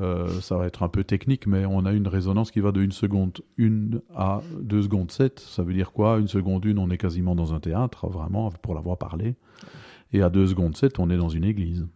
euh, 0.00 0.28
ça 0.40 0.56
va 0.56 0.66
être 0.66 0.82
un 0.82 0.88
peu 0.88 1.04
technique, 1.04 1.46
mais 1.46 1.64
on 1.64 1.84
a 1.86 1.92
une 1.92 2.08
résonance 2.08 2.50
qui 2.50 2.60
va 2.60 2.72
de 2.72 2.82
1 2.82 2.90
seconde 2.90 3.40
1 3.58 3.98
à 4.14 4.42
2 4.60 4.82
secondes 4.82 5.10
7. 5.10 5.40
Ça 5.40 5.62
veut 5.62 5.72
dire 5.72 5.92
quoi? 5.92 6.18
Une 6.18 6.28
seconde 6.28 6.66
1, 6.66 6.76
on 6.76 6.90
est 6.90 6.98
quasiment 6.98 7.34
dans 7.34 7.54
un 7.54 7.60
théâtre, 7.60 8.08
vraiment, 8.08 8.50
pour 8.62 8.74
l'avoir 8.74 8.98
parlé. 8.98 9.34
Et 10.12 10.22
à 10.22 10.30
2 10.30 10.48
secondes 10.48 10.76
7, 10.76 10.98
on 10.98 11.10
est 11.10 11.16
dans 11.16 11.28
une 11.28 11.44
église. 11.44 11.86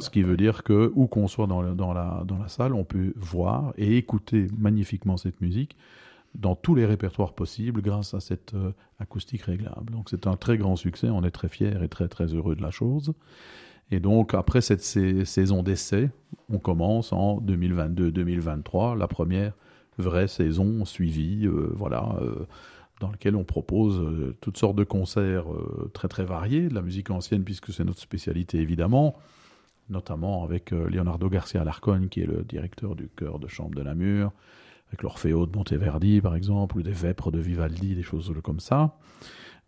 Ce 0.00 0.08
qui 0.08 0.22
veut 0.22 0.38
dire 0.38 0.62
que, 0.62 0.90
où 0.94 1.06
qu'on 1.06 1.28
soit 1.28 1.46
dans, 1.46 1.74
dans, 1.74 1.92
la, 1.92 2.22
dans 2.26 2.38
la 2.38 2.48
salle, 2.48 2.72
on 2.72 2.84
peut 2.84 3.12
voir 3.16 3.74
et 3.76 3.98
écouter 3.98 4.46
magnifiquement 4.56 5.18
cette 5.18 5.40
musique 5.42 5.76
dans 6.34 6.54
tous 6.54 6.74
les 6.74 6.86
répertoires 6.86 7.34
possibles 7.34 7.82
grâce 7.82 8.14
à 8.14 8.20
cette 8.20 8.54
euh, 8.54 8.72
acoustique 8.98 9.42
réglable. 9.42 9.92
Donc 9.92 10.08
c'est 10.08 10.26
un 10.26 10.36
très 10.36 10.56
grand 10.56 10.76
succès, 10.76 11.10
on 11.10 11.22
est 11.24 11.30
très 11.30 11.48
fiers 11.48 11.74
et 11.82 11.88
très 11.88 12.08
très 12.08 12.26
heureux 12.26 12.56
de 12.56 12.62
la 12.62 12.70
chose. 12.70 13.12
Et 13.92 14.00
donc, 14.00 14.32
après 14.32 14.62
cette 14.62 14.80
saison 14.82 15.62
d'essai, 15.62 16.08
on 16.50 16.58
commence 16.58 17.12
en 17.12 17.38
2022-2023, 17.42 18.96
la 18.96 19.06
première 19.06 19.52
vraie 19.98 20.28
saison 20.28 20.86
suivie, 20.86 21.46
euh, 21.46 21.70
voilà, 21.76 22.16
euh, 22.22 22.46
dans 23.00 23.10
laquelle 23.10 23.36
on 23.36 23.44
propose 23.44 24.00
euh, 24.00 24.34
toutes 24.40 24.56
sortes 24.56 24.76
de 24.76 24.84
concerts 24.84 25.44
très 25.92 26.08
très 26.08 26.24
variés, 26.24 26.70
de 26.70 26.74
la 26.74 26.80
musique 26.80 27.10
ancienne 27.10 27.44
puisque 27.44 27.70
c'est 27.70 27.84
notre 27.84 28.00
spécialité 28.00 28.60
évidemment, 28.60 29.14
notamment 29.90 30.42
avec 30.42 30.70
Leonardo 30.70 31.28
Garcia 31.28 31.62
Larcon 31.62 32.08
qui 32.10 32.22
est 32.22 32.26
le 32.26 32.44
directeur 32.44 32.96
du 32.96 33.10
chœur 33.14 33.38
de 33.38 33.46
chambre 33.46 33.74
de 33.74 33.82
Namur, 33.82 34.32
avec 34.88 35.02
l'Orfeo 35.02 35.44
de 35.44 35.54
Monteverdi 35.54 36.22
par 36.22 36.34
exemple, 36.34 36.78
ou 36.78 36.82
des 36.82 36.92
Vêpres 36.92 37.30
de 37.30 37.40
Vivaldi, 37.40 37.94
des 37.94 38.02
choses 38.02 38.32
comme 38.42 38.60
ça 38.60 38.96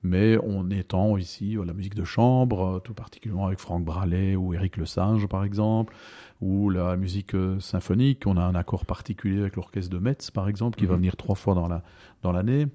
mais 0.04 0.38
on 0.42 0.70
étend 0.70 1.16
ici 1.16 1.56
la 1.64 1.72
musique 1.72 1.94
de 1.94 2.04
chambre, 2.04 2.80
tout 2.84 2.94
particulièrement 2.94 3.46
avec 3.46 3.58
Franck 3.58 3.84
Bralet 3.84 4.36
ou 4.36 4.52
Éric 4.52 4.76
Le 4.76 4.84
Singe 4.84 5.26
par 5.26 5.44
exemple, 5.44 5.94
ou 6.42 6.68
la 6.68 6.96
musique 6.96 7.34
euh, 7.34 7.58
symphonique. 7.58 8.24
On 8.26 8.36
a 8.36 8.42
un 8.42 8.54
accord 8.54 8.84
particulier 8.84 9.40
avec 9.40 9.56
l'orchestre 9.56 9.90
de 9.90 9.98
Metz 9.98 10.30
par 10.30 10.48
exemple, 10.48 10.76
qui 10.76 10.84
va 10.84 10.92
mhm. 10.92 11.00
venir 11.00 11.16
trois 11.16 11.34
fois 11.34 11.54
dans, 11.54 11.68
la, 11.68 11.82
dans 12.22 12.32
l'année. 12.32 12.66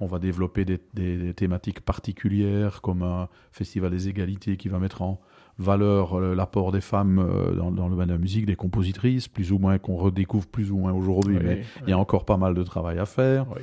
On 0.00 0.06
va 0.06 0.18
développer 0.18 0.64
des, 0.64 0.80
des, 0.94 1.34
thématiques 1.34 1.80
particulières 1.80 2.80
comme 2.80 3.02
un 3.02 3.28
festival 3.52 3.90
des 3.90 4.08
égalités 4.08 4.56
qui 4.56 4.70
va 4.70 4.78
mettre 4.78 5.02
en 5.02 5.20
valeur 5.58 6.18
euh, 6.18 6.34
l'apport 6.34 6.72
des 6.72 6.80
femmes 6.80 7.18
euh, 7.18 7.52
dans, 7.52 7.70
dans, 7.70 7.84
le 7.84 7.90
domaine 7.90 8.08
de 8.08 8.14
la 8.14 8.18
musique, 8.18 8.46
des 8.46 8.56
compositrices, 8.56 9.28
plus 9.28 9.52
ou 9.52 9.58
moins 9.58 9.76
qu'on 9.76 9.96
redécouvre 9.96 10.46
plus 10.46 10.70
ou 10.70 10.78
moins 10.78 10.92
aujourd'hui, 10.92 11.38
mais 11.42 11.62
il 11.82 11.90
y 11.90 11.92
a 11.92 11.98
encore 11.98 12.24
pas 12.24 12.38
mal 12.38 12.54
de 12.54 12.62
travail 12.62 12.98
à 12.98 13.04
faire. 13.04 13.46
Oui. 13.54 13.62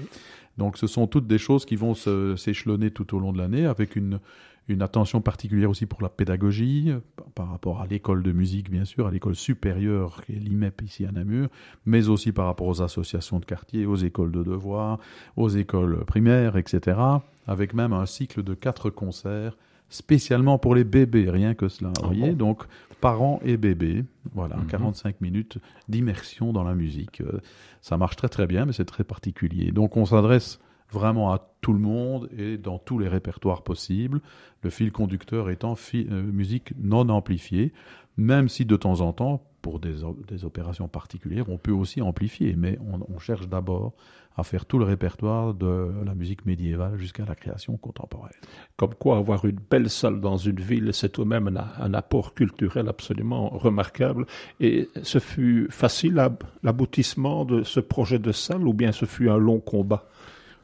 Donc 0.57 0.77
ce 0.77 0.87
sont 0.87 1.07
toutes 1.07 1.27
des 1.27 1.37
choses 1.37 1.65
qui 1.65 1.75
vont 1.75 1.93
s'échelonner 1.93 2.91
tout 2.91 3.15
au 3.15 3.19
long 3.19 3.31
de 3.31 3.37
l'année 3.37 3.65
avec 3.65 3.95
une, 3.95 4.19
une 4.67 4.81
attention 4.81 5.21
particulière 5.21 5.69
aussi 5.69 5.85
pour 5.85 6.01
la 6.01 6.09
pédagogie, 6.09 6.91
par 7.35 7.49
rapport 7.49 7.81
à 7.81 7.87
l'école 7.87 8.23
de 8.23 8.31
musique, 8.31 8.69
bien 8.69 8.85
sûr, 8.85 9.07
à 9.07 9.11
l'école 9.11 9.35
supérieure 9.35 10.23
qui 10.25 10.33
est 10.33 10.39
l'IMEP 10.39 10.81
ici 10.81 11.05
à 11.05 11.11
Namur, 11.11 11.47
mais 11.85 12.09
aussi 12.09 12.31
par 12.31 12.47
rapport 12.47 12.67
aux 12.67 12.81
associations 12.81 13.39
de 13.39 13.45
quartier, 13.45 13.85
aux 13.85 13.95
écoles 13.95 14.31
de 14.31 14.43
devoirs, 14.43 14.99
aux 15.35 15.49
écoles 15.49 16.03
primaires, 16.05 16.57
etc. 16.57 16.99
Avec 17.45 17.73
même 17.73 17.93
un 17.93 18.05
cycle 18.05 18.43
de 18.43 18.53
quatre 18.53 18.89
concerts 18.89 19.57
spécialement 19.89 20.57
pour 20.57 20.75
les 20.75 20.83
bébés, 20.83 21.29
rien 21.29 21.53
que 21.53 21.69
cela. 21.69 21.91
Vous 21.99 22.03
ah 22.03 22.07
voyez, 22.07 22.33
donc 22.33 22.63
parents 23.01 23.39
et 23.43 23.57
bébés, 23.57 24.05
voilà, 24.33 24.57
45 24.69 25.09
mhm. 25.09 25.27
minutes 25.27 25.57
d'immersion 25.87 26.53
dans 26.53 26.63
la 26.63 26.75
musique. 26.75 27.21
Euh, 27.21 27.39
ça 27.81 27.97
marche 27.97 28.15
très 28.15 28.29
très 28.29 28.47
bien, 28.47 28.65
mais 28.65 28.73
c'est 28.73 28.85
très 28.85 29.03
particulier. 29.03 29.71
Donc 29.71 29.97
on 29.97 30.05
s'adresse 30.05 30.59
vraiment 30.91 31.33
à 31.33 31.51
tout 31.61 31.73
le 31.73 31.79
monde 31.79 32.29
et 32.37 32.57
dans 32.57 32.79
tous 32.79 32.99
les 32.99 33.07
répertoires 33.07 33.63
possibles. 33.63 34.21
Le 34.63 34.69
fil 34.69 34.91
conducteur 34.91 35.49
étant 35.49 35.75
euh, 35.93 36.23
musique 36.23 36.73
non 36.77 37.09
amplifiée, 37.09 37.73
même 38.15 38.49
si 38.49 38.65
de 38.65 38.75
temps 38.75 39.01
en 39.01 39.13
temps, 39.13 39.43
pour 39.61 39.79
des, 39.79 40.03
opérations 40.43 40.87
particulières, 40.87 41.49
on 41.49 41.57
peut 41.57 41.71
aussi 41.71 42.01
amplifier, 42.01 42.55
mais 42.55 42.77
on, 42.79 42.99
on 43.13 43.19
cherche 43.19 43.47
d'abord 43.47 43.93
à 44.37 44.43
faire 44.43 44.65
tout 44.65 44.77
le 44.77 44.85
répertoire 44.85 45.55
de 45.55 45.91
la 46.05 46.13
musique 46.13 46.45
médiévale 46.45 46.97
jusqu'à 46.97 47.25
la 47.25 47.35
création 47.35 47.75
contemporaine. 47.75 48.35
Comme 48.75 48.93
quoi, 48.93 49.17
avoir 49.17 49.45
une 49.45 49.59
belle 49.69 49.89
salle 49.89 50.21
dans 50.21 50.37
une 50.37 50.59
ville, 50.59 50.93
c'est 50.93 51.09
tout 51.09 51.23
de 51.23 51.29
même 51.29 51.59
un, 51.79 51.93
apport 51.95 52.35
culturel 52.35 52.87
absolument 52.87 53.49
remarquable. 53.49 54.27
Et 54.59 54.89
ce 55.01 55.17
fut 55.17 55.67
facile 55.71 56.21
l'aboutissement 56.61 57.45
de 57.45 57.63
ce 57.63 57.79
projet 57.79 58.19
de 58.19 58.31
salle 58.31 58.67
ou 58.67 58.73
bien 58.73 58.91
ce 58.91 59.05
fut 59.05 59.29
un 59.29 59.37
long 59.37 59.59
combat? 59.59 60.05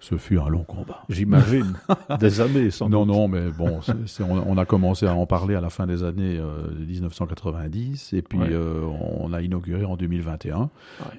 Ce 0.04 0.18
fut 0.18 0.38
un 0.38 0.50
long 0.50 0.66
combat. 0.66 1.02
J'imagine. 1.08 1.78
des 2.20 2.42
années, 2.42 2.72
sans 2.72 2.90
Non, 2.90 3.06
non, 3.06 3.30
mais 3.30 3.50
bon, 3.50 3.80
on, 4.20 4.58
a 4.58 4.66
commencé 4.66 5.06
à 5.06 5.16
en 5.16 5.26
parler 5.26 5.56
à 5.56 5.62
la 5.62 5.70
fin 5.70 5.88
des 5.88 6.04
années 6.04 6.42
1990 6.78 8.12
euh, 8.14 8.18
et 8.18 8.22
puis 8.22 8.40
euh, 8.42 8.82
on 8.82 9.32
a 9.32 9.42
inauguré 9.42 9.86
en 9.86 9.96
2021. 9.96 10.70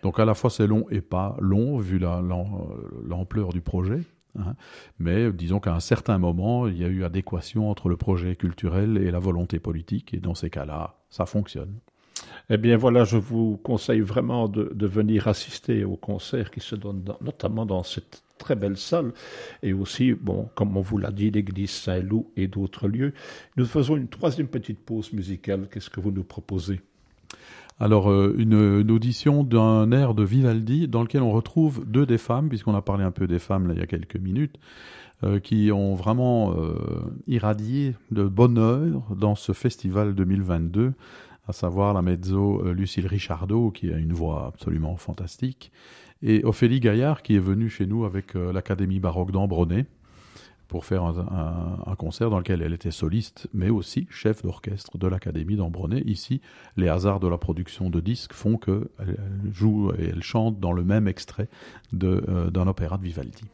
Donc 0.03 0.21
à 0.21 0.27
la 0.27 0.35
fois 0.35 0.51
c'est 0.51 0.67
long 0.67 0.85
et 0.91 1.01
pas 1.01 1.35
long 1.41 1.79
vu 1.79 1.99
l'ampleur 1.99 3.55
du 3.55 3.63
projet. 3.63 4.01
Hein. 4.39 4.55
Mais 4.99 5.33
disons 5.33 5.61
qu'à 5.61 5.75
un 5.75 5.81
certain 5.81 6.19
moment, 6.19 6.69
il 6.69 6.77
y 6.77 6.85
a 6.85 6.89
eu 6.89 7.05
adéquation 7.05 7.71
entre 7.71 7.89
le 7.89 7.97
projet 7.97 8.37
culturel 8.37 8.99
et 8.99 9.11
la 9.11 9.19
volonté 9.19 9.61
politique, 9.61 10.13
et 10.13 10.19
dans 10.19 10.35
ces 10.35 10.51
cas-là, 10.51 10.97
ça 11.09 11.25
fonctionne. 11.25 11.73
Eh 12.51 12.59
bien 12.59 12.77
voilà, 12.77 13.05
je 13.05 13.17
vous 13.17 13.57
conseille 13.63 14.01
vraiment 14.01 14.49
de, 14.49 14.87
venir 14.87 15.29
assister 15.29 15.85
au 15.85 15.97
concert 15.97 16.51
qui 16.51 16.61
se 16.61 16.75
donne 16.75 17.03
notamment 17.23 17.65
dans 17.65 17.83
cette 17.83 18.24
très 18.39 18.57
belle 18.57 18.77
salle 18.77 19.13
et 19.63 19.73
aussi, 19.73 20.13
bon, 20.13 20.49
comme 20.55 20.77
on 20.77 20.81
vous 20.81 20.99
l'a 20.99 21.11
dit, 21.11 21.31
l'église 21.31 21.71
Saint-Loup 21.71 22.31
et 22.37 22.47
d'autres 22.47 22.89
lieux. 22.89 23.13
Nous 23.57 23.67
faisons 23.67 23.97
une 23.97 24.09
troisième 24.09 24.49
petite 24.49 24.79
pause 24.79 25.13
musicale. 25.13 25.69
Qu'est-ce 25.71 25.91
que 25.91 26.01
vous 26.01 26.11
nous 26.11 26.25
proposez? 26.25 26.81
Alors, 27.81 28.09
euh, 28.09 28.35
une, 28.39 28.91
audition 28.91 29.43
d'un 29.43 29.91
air 29.91 30.15
de 30.15 30.23
Vivaldi 30.23 30.87
dans 30.87 31.03
lequel 31.03 31.23
on 31.23 31.33
retrouve 31.33 31.85
deux 31.87 32.07
des 32.07 32.19
femmes, 32.19 32.49
puisqu'on 32.49 32.75
a 32.75 32.83
parlé 32.83 33.05
un 33.05 33.11
peu 33.11 33.27
des 33.27 33.41
femmes 33.41 33.73
il 33.75 33.81
y 33.81 33.83
a 33.83 33.87
quelques 33.87 34.17
minutes, 34.17 34.57
euh, 35.25 35.41
qui 35.41 35.73
ont 35.73 35.95
vraiment 35.95 36.55
euh, 36.57 36.77
irradié 37.27 37.97
de 38.13 38.25
bonheur 38.25 39.03
dans 39.17 39.35
ce 39.35 39.53
festival 39.53 40.15
2022 40.15 40.93
à 41.47 41.53
savoir 41.53 41.93
la 41.93 42.01
mezzo 42.01 42.73
Lucille 42.73 43.07
Richardot, 43.07 43.71
qui 43.71 43.93
a 43.93 43.99
une 43.99 44.15
voix 44.15 44.47
absolument 44.47 44.97
fantastique, 44.97 45.73
et 46.23 46.45
Ophélie 46.45 46.81
Gaillard, 46.81 47.23
qui 47.23 47.37
est 47.37 47.41
venue 47.41 47.69
chez 47.69 47.87
nous 47.87 48.05
avec 48.05 48.35
euh, 48.37 48.53
l'Académie 48.53 49.01
baroque 49.01 49.31
d'Ambronay 49.31 49.87
pour 50.69 50.87
faire 50.87 51.05
un, 51.05 51.95
concert 51.97 52.31
dans 52.31 52.39
lequel 52.39 52.63
elle 52.63 52.73
était 52.73 52.91
soliste, 52.91 53.49
mais 53.53 53.71
aussi 53.71 54.07
chef 54.11 54.43
d'orchestre 54.43 54.99
de 54.99 55.07
l'Académie 55.07 55.57
d'Ambronay. 55.57 56.01
Ici, 56.07 56.41
les 56.77 56.89
hasards 56.89 57.21
de 57.21 57.29
la 57.29 57.39
production 57.39 57.91
de 57.91 58.01
disques 58.01 58.33
font 58.33 58.57
qu'elle 58.57 58.89
joue 59.53 59.93
et 59.99 60.09
elle 60.09 60.23
chante 60.23 60.59
dans 60.59 60.73
le 60.73 60.83
même 60.83 61.07
extrait 61.07 61.49
euh, 62.03 62.51
d'un 62.51 62.67
opéra 62.67 62.99
de 62.99 63.05
Vivaldi. 63.05 63.45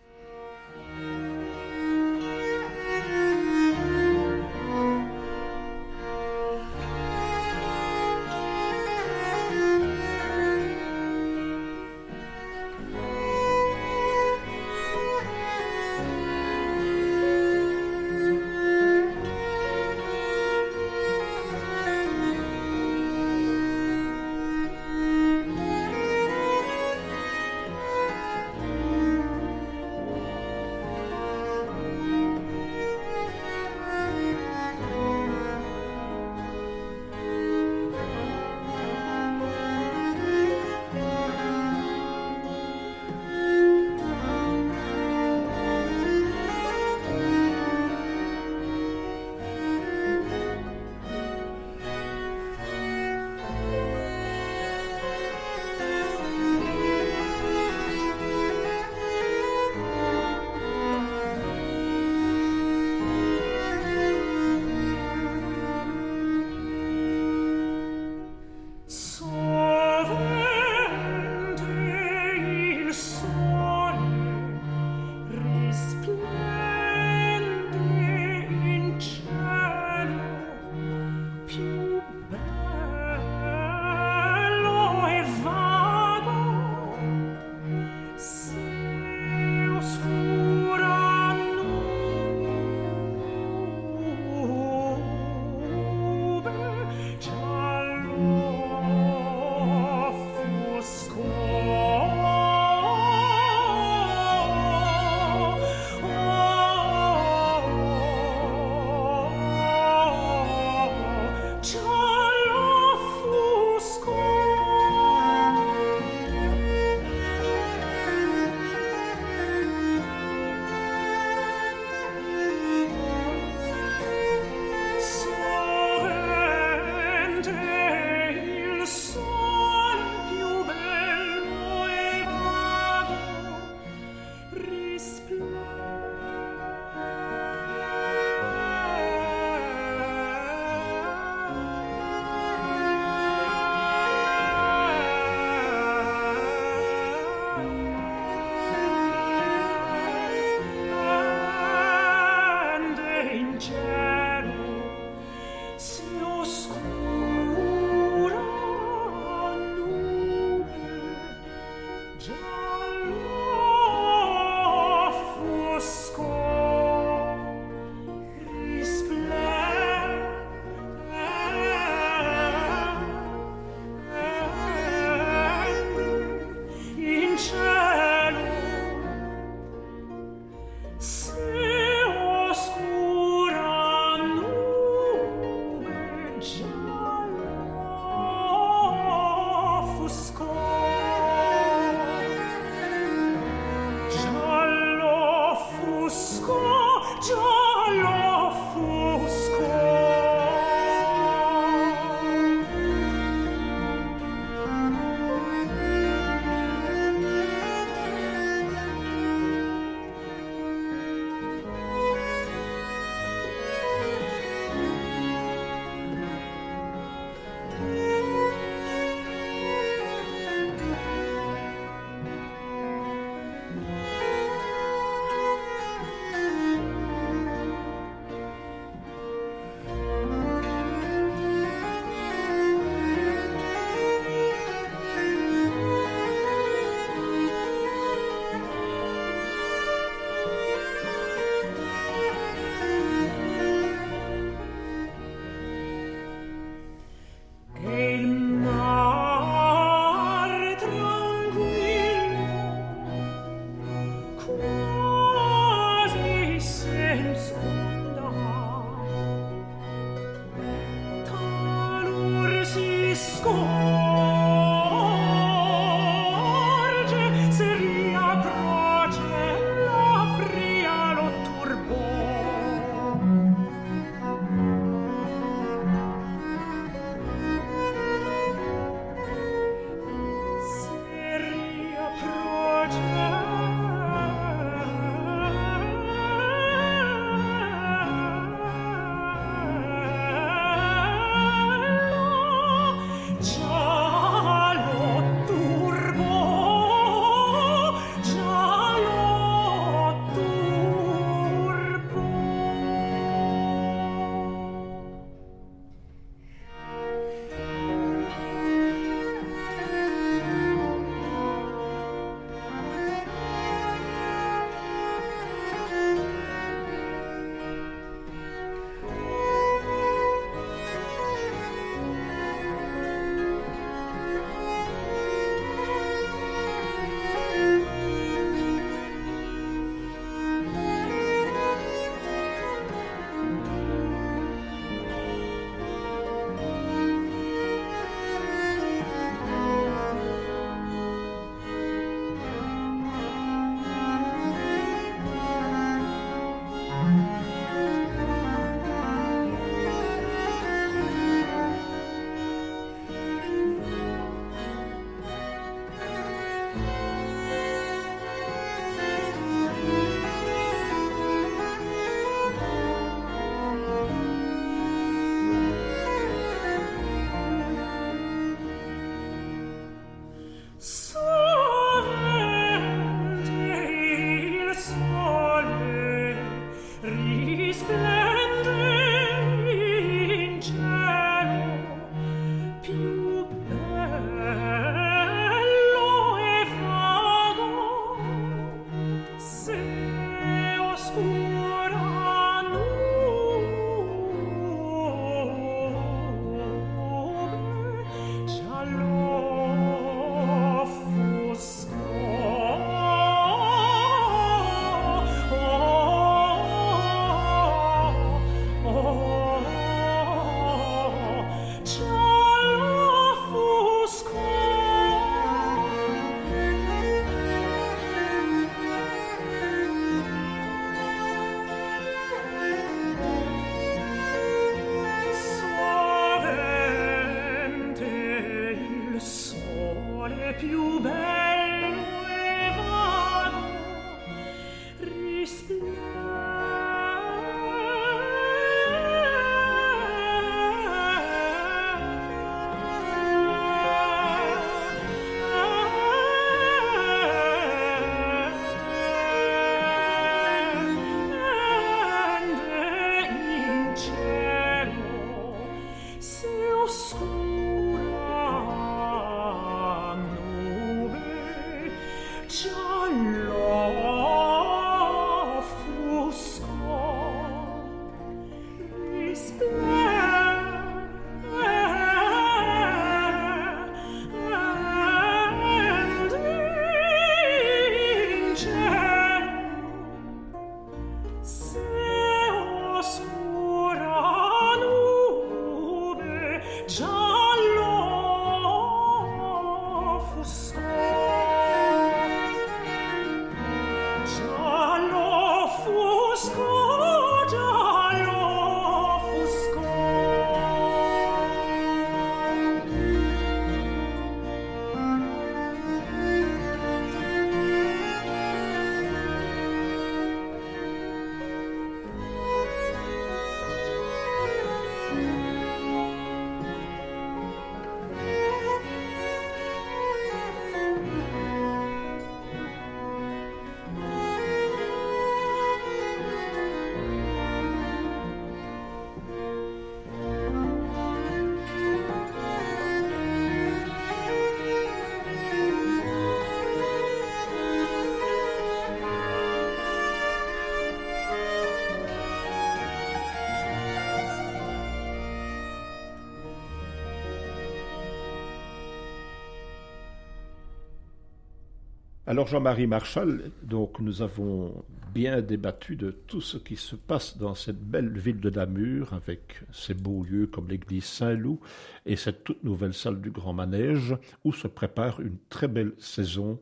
Alors 552.31 552.47
Jean-Marie 552.47 552.87
Marchal, 552.87 553.51
donc 553.65 553.99
nous 553.99 554.23
avons 554.23 554.85
bien 555.13 555.41
débattu 555.41 555.97
de 555.97 556.13
tout 556.13 556.41
ce 556.41 556.59
qui 556.59 556.77
se 556.77 556.95
passe 556.95 557.37
dans 557.37 557.57
cette 557.57 557.81
belle 557.81 558.17
ville 558.17 558.39
de 558.39 558.51
Namur, 558.51 559.13
avec 559.15 559.63
ses 559.73 559.95
beaux 559.95 560.23
lieux 560.23 560.47
comme 560.47 560.69
l'église 560.69 561.07
Saint-Loup 561.07 561.59
et 562.07 562.15
cette 562.15 562.45
toute 562.45 562.63
nouvelle 562.63 562.95
salle 562.95 563.21
du 563.21 563.33
Grand 563.33 563.53
Manège, 563.53 564.15
où 564.45 564.53
se 564.53 564.69
prépare 564.69 565.19
une 565.21 565.39
très 565.49 565.67
belle 565.67 565.93
saison 565.99 566.61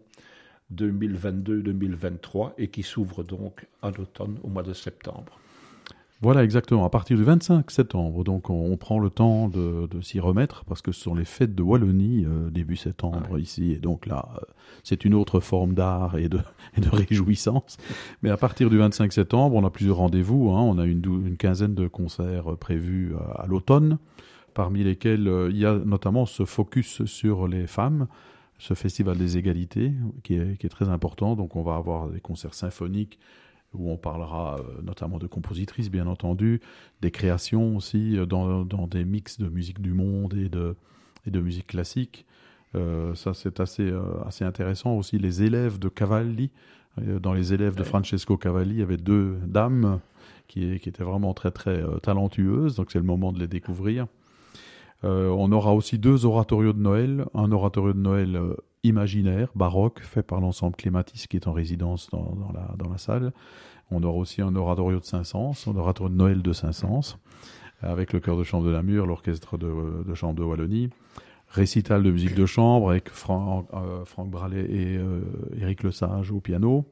2022-2023 0.72 2.54
et 2.56 2.68
qui 2.68 2.82
s'ouvre 2.82 3.22
donc 3.22 3.66
à 3.82 3.90
l'automne 3.90 4.38
au 4.42 4.48
mois 4.48 4.62
de 4.62 4.72
septembre. 4.72 5.38
Voilà, 6.20 6.42
exactement. 6.42 6.84
À 6.84 6.90
partir 6.90 7.16
du 7.16 7.22
25 7.22 7.70
septembre, 7.70 8.24
donc 8.24 8.50
on, 8.50 8.76
prend 8.76 8.98
le 8.98 9.08
temps 9.08 9.48
de, 9.48 9.88
s'y 10.00 10.18
remettre 10.18 10.64
parce 10.64 10.82
que 10.82 10.90
ce 10.90 11.00
sont 11.00 11.14
les 11.14 11.24
fêtes 11.24 11.54
de 11.54 11.62
Wallonie 11.62 12.24
euh, 12.26 12.50
début 12.50 12.74
septembre 12.74 13.38
ici, 13.38 13.70
et 13.70 13.76
donc 13.76 14.04
là, 14.04 14.28
euh, 14.34 14.40
c'est 14.82 15.04
une 15.04 15.14
autre 15.14 15.38
forme 15.38 15.74
d'art 15.74 16.18
et 16.18 16.28
de, 16.28 16.40
de, 16.78 16.88
réjouissance. 16.88 17.76
Mais 18.22 18.30
à 18.30 18.36
partir 18.36 18.68
du 18.68 18.78
25 18.78 19.12
septembre, 19.12 19.54
on 19.54 19.64
a 19.64 19.70
plusieurs 19.70 19.98
rendez-vous. 19.98 20.50
Hein. 20.50 20.60
On 20.60 20.78
a 20.78 20.86
une, 20.86 21.04
une, 21.24 21.36
quinzaine 21.36 21.76
de 21.76 21.86
concerts 21.86 22.52
euh, 22.52 22.56
prévus 22.56 23.14
à, 23.36 23.46
l'automne, 23.46 23.98
parmi 24.54 24.82
lesquels 24.82 25.30
il 25.50 25.56
y 25.56 25.66
a 25.66 25.74
notamment 25.74 26.26
ce 26.26 26.44
focus 26.44 27.04
sur 27.04 27.46
les 27.46 27.68
femmes 27.68 28.08
ce 28.60 28.74
festival 28.74 29.16
des 29.16 29.38
égalités 29.38 29.92
qui 30.24 30.34
est, 30.34 30.58
qui 30.58 30.66
est, 30.66 30.70
très 30.70 30.88
important. 30.88 31.36
Donc 31.36 31.54
on 31.54 31.62
va 31.62 31.76
avoir 31.76 32.08
des 32.08 32.18
concerts 32.18 32.54
symphoniques 32.54 33.20
où 33.74 33.90
on 33.90 33.96
parlera 33.96 34.56
euh, 34.58 34.82
notamment 34.82 35.18
de 35.18 35.26
compositrices, 35.26 35.90
bien 35.90 36.06
entendu, 36.06 36.60
des 37.00 37.10
créations 37.10 37.76
aussi 37.76 38.16
euh, 38.16 38.26
dans, 38.26 38.64
dans, 38.64 38.86
des 38.86 39.04
mix 39.04 39.38
de 39.38 39.48
musique 39.48 39.80
du 39.80 39.92
monde 39.92 40.34
et 40.34 40.48
de, 40.48 40.76
et 41.26 41.30
de 41.30 41.40
musique 41.40 41.68
classique. 41.68 42.26
Euh, 42.74 43.14
ça, 43.14 43.34
c'est 43.34 43.60
assez, 43.60 43.92
assez 44.26 44.44
intéressant 44.44 44.94
aussi. 44.94 45.18
Les 45.18 45.42
élèves 45.42 45.78
de 45.78 45.88
Cavalli, 45.88 46.50
dans 46.96 47.32
les 47.32 47.54
élèves 47.54 47.76
de 47.76 47.84
Francesco 47.84 48.36
Cavalli, 48.36 48.70
il 48.70 48.78
y 48.80 48.82
avait 48.82 48.96
deux 48.96 49.38
dames 49.46 50.00
qui, 50.48 50.80
qui 50.80 50.88
étaient 50.88 51.04
vraiment 51.04 51.32
très, 51.32 51.52
très 51.52 51.80
talentueuses, 52.02 52.74
donc 52.74 52.90
c'est 52.90 52.98
le 52.98 53.04
moment 53.04 53.32
de 53.32 53.38
les 53.38 53.46
découvrir. 53.46 54.08
on 55.04 55.52
aura 55.52 55.74
aussi 55.74 55.96
deux 55.96 56.26
oratorios 56.26 56.72
de 56.72 56.80
Noël, 56.80 57.24
un 57.34 57.52
oratorio 57.52 57.92
de 57.92 58.00
Noël 58.00 58.40
imaginaire, 58.84 59.50
baroque, 59.54 60.00
fait 60.00 60.22
par 60.22 60.40
l'ensemble 60.40 60.76
Clématis 60.76 61.26
qui 61.26 61.36
est 61.36 61.46
en 61.46 61.52
résidence 61.52 62.08
dans, 62.10 62.52
la, 62.54 62.74
dans 62.76 62.90
la 62.90 62.98
salle. 62.98 63.32
On 63.90 64.02
aura 64.02 64.18
aussi 64.18 64.42
un 64.42 64.54
oratorio 64.54 65.00
de 65.00 65.04
Saint-Saëns, 65.04 65.66
un 65.66 65.76
oratorio 65.76 66.12
de 66.12 66.18
Noël 66.18 66.42
de 66.42 66.52
Saint-Saëns, 66.52 67.16
avec 67.82 68.12
le 68.12 68.20
chœur 68.20 68.36
de 68.36 68.44
chambre 68.44 68.66
de 68.66 68.72
Namur, 68.72 69.06
l'orchestre 69.06 69.56
de, 69.56 70.04
de, 70.06 70.14
chambre 70.14 70.34
de 70.34 70.42
Wallonie. 70.42 70.90
Récital 71.48 72.02
de 72.02 72.10
musique 72.10 72.34
de 72.34 72.44
chambre 72.44 72.90
avec 72.90 73.08
Franck, 73.08 73.66
euh, 73.72 74.04
Franck 74.04 74.30
Bralet 74.30 74.66
et 74.70 74.98
euh, 74.98 75.22
Éric 75.58 75.82
Lesage 75.82 76.30
au 76.30 76.40
piano. 76.40 76.84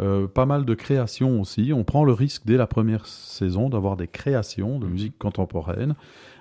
Euh, 0.00 0.26
pas 0.26 0.46
mal 0.46 0.64
de 0.64 0.74
créations 0.74 1.40
aussi. 1.40 1.72
On 1.72 1.84
prend 1.84 2.04
le 2.04 2.12
risque 2.12 2.42
dès 2.44 2.56
la 2.56 2.66
première 2.66 3.06
saison 3.06 3.68
d'avoir 3.68 3.96
des 3.96 4.08
créations 4.08 4.78
de 4.78 4.86
musique 4.86 5.18
contemporaine. 5.18 5.94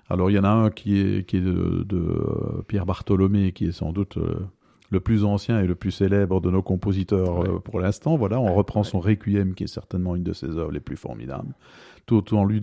Alors 0.10 0.30
il 0.30 0.34
y 0.34 0.40
en 0.40 0.44
a 0.44 0.50
un 0.50 0.70
qui 0.70 1.00
est, 1.00 1.28
qui 1.28 1.38
est 1.38 1.42
de, 1.42 1.86
euh, 1.94 2.62
Pierre 2.68 2.86
Bartholomé, 2.86 3.52
qui 3.52 3.66
est 3.66 3.72
sans 3.72 3.94
doute 3.94 4.18
euh, 4.18 4.36
le 4.90 5.00
plus 5.00 5.24
ancien 5.24 5.60
et 5.62 5.68
le 5.68 5.76
plus 5.76 5.92
célèbre 5.92 6.42
de 6.42 6.50
nos 6.50 6.62
compositeurs 6.62 7.44
euh, 7.44 7.60
pour 7.60 7.80
l'instant. 7.80 8.18
Voilà, 8.18 8.40
on 8.40 8.54
reprend 8.54 8.84
son 8.84 9.00
Requiem, 9.00 9.54
qui 9.54 9.64
est 9.64 9.68
certainement 9.68 10.16
une 10.16 10.24
de 10.24 10.34
ses 10.34 10.50
œuvres 10.58 10.72
les 10.72 10.82
plus 10.82 10.98
formidables, 10.98 11.54
tout 12.06 12.34
en 12.36 12.44
lui, 12.44 12.62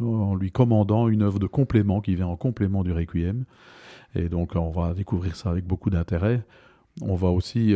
en 0.00 0.34
lui 0.34 0.50
commandant 0.50 1.08
une 1.08 1.22
œuvre 1.22 1.38
de 1.38 1.46
complément 1.46 2.00
qui 2.00 2.14
vient 2.14 2.28
en 2.28 2.36
complément 2.36 2.82
du 2.82 2.92
Requiem. 2.92 3.44
Et 4.14 4.28
donc 4.28 4.56
on 4.56 4.70
va 4.70 4.94
découvrir 4.94 5.36
ça 5.36 5.50
avec 5.50 5.66
beaucoup 5.66 5.90
d'intérêt. 5.90 6.42
On 7.02 7.14
va 7.14 7.28
aussi 7.28 7.72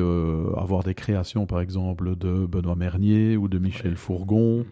avoir 0.57 0.83
des 0.83 0.95
créations, 0.95 1.47
par 1.47 1.61
exemple, 1.61 2.17
de 2.17 2.47
Benoît 2.47 2.75
Mernier 2.75 3.37
ou 3.37 3.47
de 3.47 3.59
Michel 3.59 3.97
Fourgon. 3.97 4.65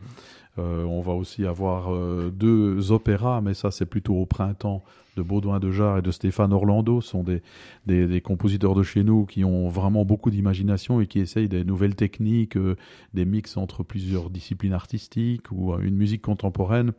Euh, 0.59 0.84
on 0.84 1.00
va 1.00 1.12
aussi 1.12 1.46
avoir 1.46 1.94
euh, 1.94 2.30
deux 2.30 2.92
opéras, 2.92 3.40
mais 3.40 3.55
ça 3.55 3.70
c'est 3.70 3.86
plutôt 3.86 4.14
au 4.16 4.26
printemps, 4.26 4.82
de 5.16 5.22
Baudouin 5.22 5.61
de 5.61 5.70
Jarre 5.70 5.98
et 5.98 6.03
de 6.03 6.11
Stéphane 6.11 6.53
Orlando. 6.53 7.00
Sont 7.00 7.22
des, 7.22 7.42
des, 7.86 8.20
compositeurs 8.20 8.74
de 8.74 8.82
chez 8.82 9.03
nous 9.03 9.24
qui 9.24 9.44
ont 9.44 9.68
vraiment 9.68 10.05
beaucoup 10.05 10.30
d'imagination 10.30 11.00
et 11.00 11.07
qui 11.07 11.20
essayent 11.20 11.48
des 11.48 11.64
nouvelles 11.64 11.94
techniques, 11.94 12.57
euh, 12.57 12.76
des 13.14 13.24
mix 13.24 13.57
entre 13.57 13.82
plusieurs 13.82 14.28
disciplines 14.28 14.74
artistiques 14.74 15.50
ou 15.50 15.74
une 15.78 15.96
musique 15.96 16.22
contemporaine 16.22 16.92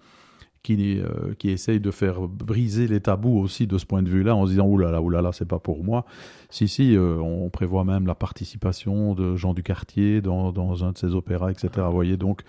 qui, 0.64 1.02
qui 1.40 1.50
essaye 1.50 1.82
de 1.82 1.92
faire 1.92 2.22
briser 2.22 2.88
les 2.88 3.02
tabous 3.02 3.38
aussi 3.38 3.68
de 3.68 3.78
ce 3.78 3.86
point 3.86 4.02
de 4.02 4.10
vue-là, 4.10 4.34
en 4.34 4.46
se 4.46 4.52
disant 4.52 4.66
oulala, 4.66 5.02
oulala, 5.02 5.34
c'est 5.34 5.48
pas 5.48 5.60
pour 5.60 5.84
moi. 5.84 6.06
Si, 6.50 6.70
si, 6.70 6.96
on 6.98 7.50
prévoit 7.50 7.84
même 7.84 8.08
la 8.08 8.16
participation 8.16 9.14
de 9.14 9.36
Jean 9.36 9.54
Ducartier 9.54 10.22
dans, 10.22 10.54
dans 10.54 10.86
un 10.86 10.94
de 10.94 10.98
ses 10.98 11.16
opéras, 11.16 11.52
etc. 11.52 11.70
Vous 11.88 11.92
voyez, 11.92 12.16
donc 12.16 12.44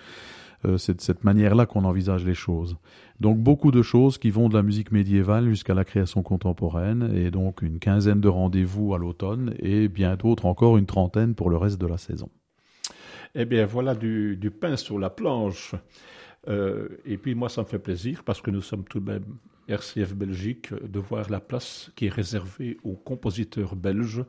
c'est 0.79 0.97
de 0.97 1.01
cette 1.01 1.25
manière-là 1.25 1.67
qu'on 1.67 1.85
envisage 1.85 2.25
les 2.25 2.35
choses. 2.35 2.77
Donc 3.21 3.39
beaucoup 3.39 3.71
de 3.71 3.83
choses 3.83 4.19
qui 4.19 4.31
vont 4.31 4.49
de 4.49 4.55
la 4.55 4.63
musique 4.63 4.93
médiévale 4.93 5.49
jusqu'à 5.49 5.75
la 5.75 5.85
création 5.85 6.23
contemporaine, 6.23 7.13
et 7.15 7.31
donc 7.31 7.63
une 7.63 7.79
quinzaine 7.79 8.21
de 8.21 8.29
rendez-vous 8.29 8.95
à 8.95 8.99
l'automne, 8.99 9.55
et 9.61 9.89
bien 9.89 10.17
d'autres 10.17 10.47
encore 10.47 10.79
une 10.79 10.87
trentaine 10.87 11.35
pour 11.35 11.51
le 11.51 11.57
reste 11.57 11.81
de 11.81 11.87
la 11.87 11.99
saison. 11.99 12.29
Eh 13.35 13.45
bien 13.45 13.67
voilà 13.67 13.95
du, 13.95 14.39
pain 14.61 14.77
sur 14.77 14.99
la 14.99 15.11
planche. 15.11 15.75
Euh, 16.47 16.89
et 17.05 17.17
puis 17.17 17.35
moi 17.35 17.49
ça 17.49 17.63
me 17.63 17.67
fait 17.67 17.79
plaisir 17.79 18.23
parce 18.25 18.41
que 18.43 18.51
nous 18.51 18.61
sommes 18.61 18.85
tout 18.85 19.01
de 19.01 19.11
même 19.11 19.25
RCF 19.69 20.15
Belgique 20.15 20.75
de 20.75 20.99
voir 20.99 21.31
la 21.31 21.41
place 21.41 21.91
qui 21.97 22.07
est 22.07 22.13
réservée 22.13 22.77
aux 22.85 22.97
compositeurs 22.97 23.77
belges 23.77 24.25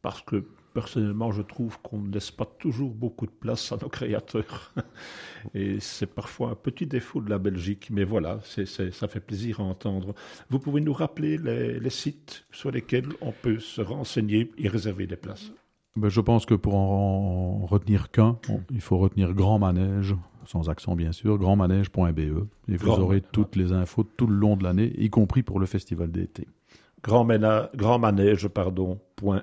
parce 0.00 0.22
que 0.22 0.44
personnellement, 0.72 1.32
je 1.32 1.42
trouve 1.42 1.78
qu'on 1.82 1.98
ne 1.98 2.12
laisse 2.12 2.30
pas 2.30 2.44
toujours 2.44 2.90
beaucoup 2.90 3.26
de 3.26 3.32
place 3.32 3.72
à 3.72 3.76
nos 3.80 3.88
créateurs. 3.88 4.72
Et 5.54 5.80
c'est 5.80 6.06
parfois 6.06 6.50
un 6.50 6.54
petit 6.54 6.86
défaut 6.86 7.20
de 7.20 7.30
la 7.30 7.38
Belgique, 7.38 7.88
mais 7.90 8.04
voilà, 8.04 8.40
ça 8.42 9.08
fait 9.08 9.20
plaisir 9.20 9.60
à 9.60 9.64
entendre. 9.64 10.14
Vous 10.48 10.58
pouvez 10.58 10.80
nous 10.80 10.92
rappeler 10.92 11.38
les, 11.38 11.90
sites 11.90 12.44
sur 12.52 12.70
lesquels 12.70 13.08
on 13.20 13.32
peut 13.32 13.58
se 13.58 13.80
renseigner 13.80 14.50
et 14.58 14.68
réserver 14.68 15.06
des 15.06 15.16
places 15.16 15.52
ben, 15.96 16.08
Je 16.08 16.20
pense 16.20 16.46
que 16.46 16.54
pour 16.54 16.74
en 16.74 17.66
retenir 17.66 18.10
qu'un, 18.10 18.38
il 18.70 18.80
faut 18.80 18.98
retenir 18.98 19.34
Grand 19.34 19.58
Manège, 19.58 20.14
sans 20.46 20.68
accent 20.68 20.96
bien 20.96 21.12
sûr, 21.12 21.38
grandmanège.be. 21.38 22.46
Et 22.68 22.76
vous 22.76 22.88
aurez 22.88 23.20
toutes 23.20 23.56
les 23.56 23.72
infos 23.72 24.04
tout 24.04 24.26
le 24.26 24.36
long 24.36 24.56
de 24.56 24.64
l'année, 24.64 24.92
y 24.98 25.10
compris 25.10 25.42
pour 25.42 25.60
le 25.60 25.66
festival 25.66 26.10
d'été 26.10 26.46
grandmanège, 27.02 28.48
pardon, 28.48 28.98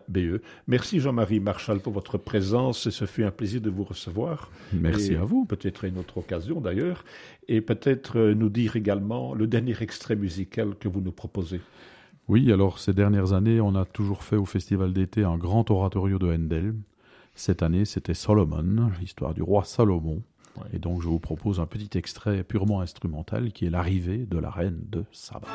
.be. 0.07 0.41
Merci 0.67 0.99
Jean-Marie 0.99 1.39
Marchal 1.39 1.79
pour 1.79 1.93
votre 1.93 2.17
présence 2.17 2.87
et 2.87 2.91
ce 2.91 3.05
fut 3.05 3.23
un 3.23 3.31
plaisir 3.31 3.61
de 3.61 3.69
vous 3.69 3.83
recevoir. 3.83 4.49
Merci 4.73 5.15
à 5.15 5.23
vous. 5.23 5.45
Peut-être 5.45 5.83
une 5.83 5.99
autre 5.99 6.17
occasion 6.17 6.61
d'ailleurs. 6.61 7.03
Et 7.47 7.61
peut-être 7.61 8.17
euh, 8.17 8.33
nous 8.33 8.49
dire 8.49 8.75
également 8.75 9.33
le 9.33 9.47
dernier 9.47 9.75
extrait 9.81 10.15
musical 10.15 10.75
que 10.79 10.87
vous 10.87 11.01
nous 11.01 11.11
proposez. 11.11 11.61
Oui, 12.27 12.51
alors 12.51 12.79
ces 12.79 12.93
dernières 12.93 13.33
années, 13.33 13.61
on 13.61 13.75
a 13.75 13.85
toujours 13.85 14.23
fait 14.23 14.35
au 14.35 14.45
Festival 14.45 14.93
d'été 14.93 15.23
un 15.23 15.37
grand 15.37 15.69
oratorio 15.71 16.19
de 16.19 16.27
Handel. 16.27 16.73
Cette 17.35 17.61
année, 17.61 17.85
c'était 17.85 18.15
Solomon, 18.15 18.91
l'histoire 18.99 19.33
du 19.33 19.43
roi 19.43 19.63
Salomon. 19.63 20.23
Et 20.73 20.79
donc, 20.79 21.01
je 21.01 21.07
vous 21.07 21.19
propose 21.19 21.59
un 21.59 21.65
petit 21.65 21.97
extrait 21.97 22.43
purement 22.43 22.81
instrumental 22.81 23.51
qui 23.51 23.65
est 23.65 23.69
l'arrivée 23.69 24.25
de 24.25 24.37
la 24.37 24.49
reine 24.49 24.79
de 24.89 25.03
Saba. 25.11 25.47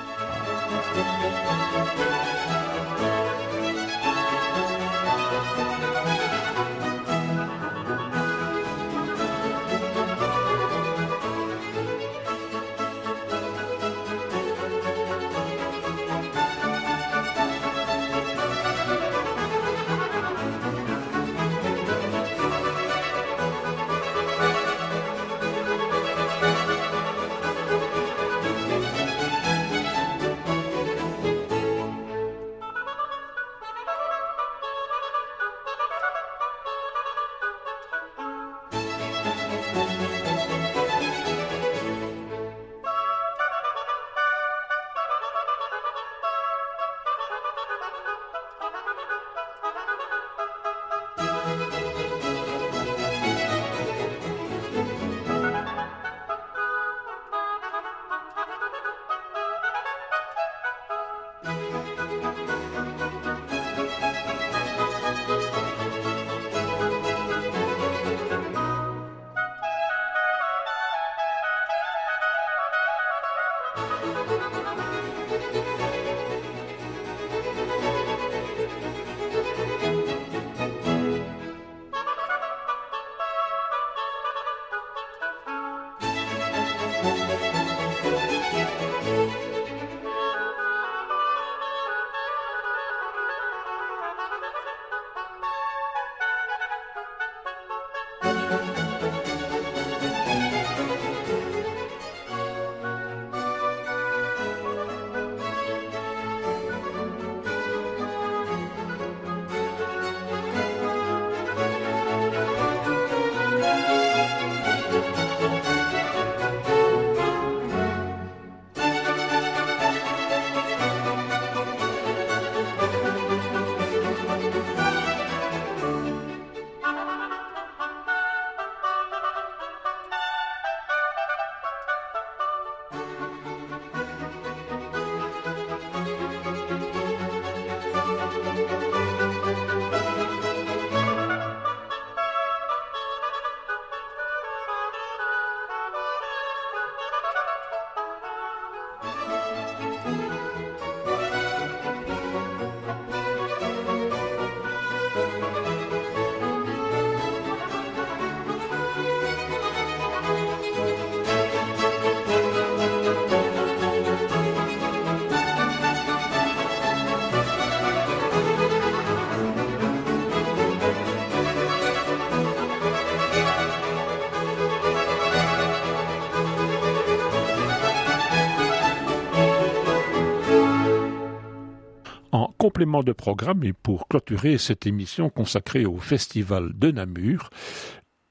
De 182.82 183.12
programme 183.12 183.62
et 183.62 183.72
pour 183.72 184.08
clôturer 184.08 184.58
cette 184.58 184.86
émission 184.86 185.30
consacrée 185.30 185.86
au 185.86 185.98
Festival 185.98 186.72
de 186.74 186.90
Namur, 186.90 187.50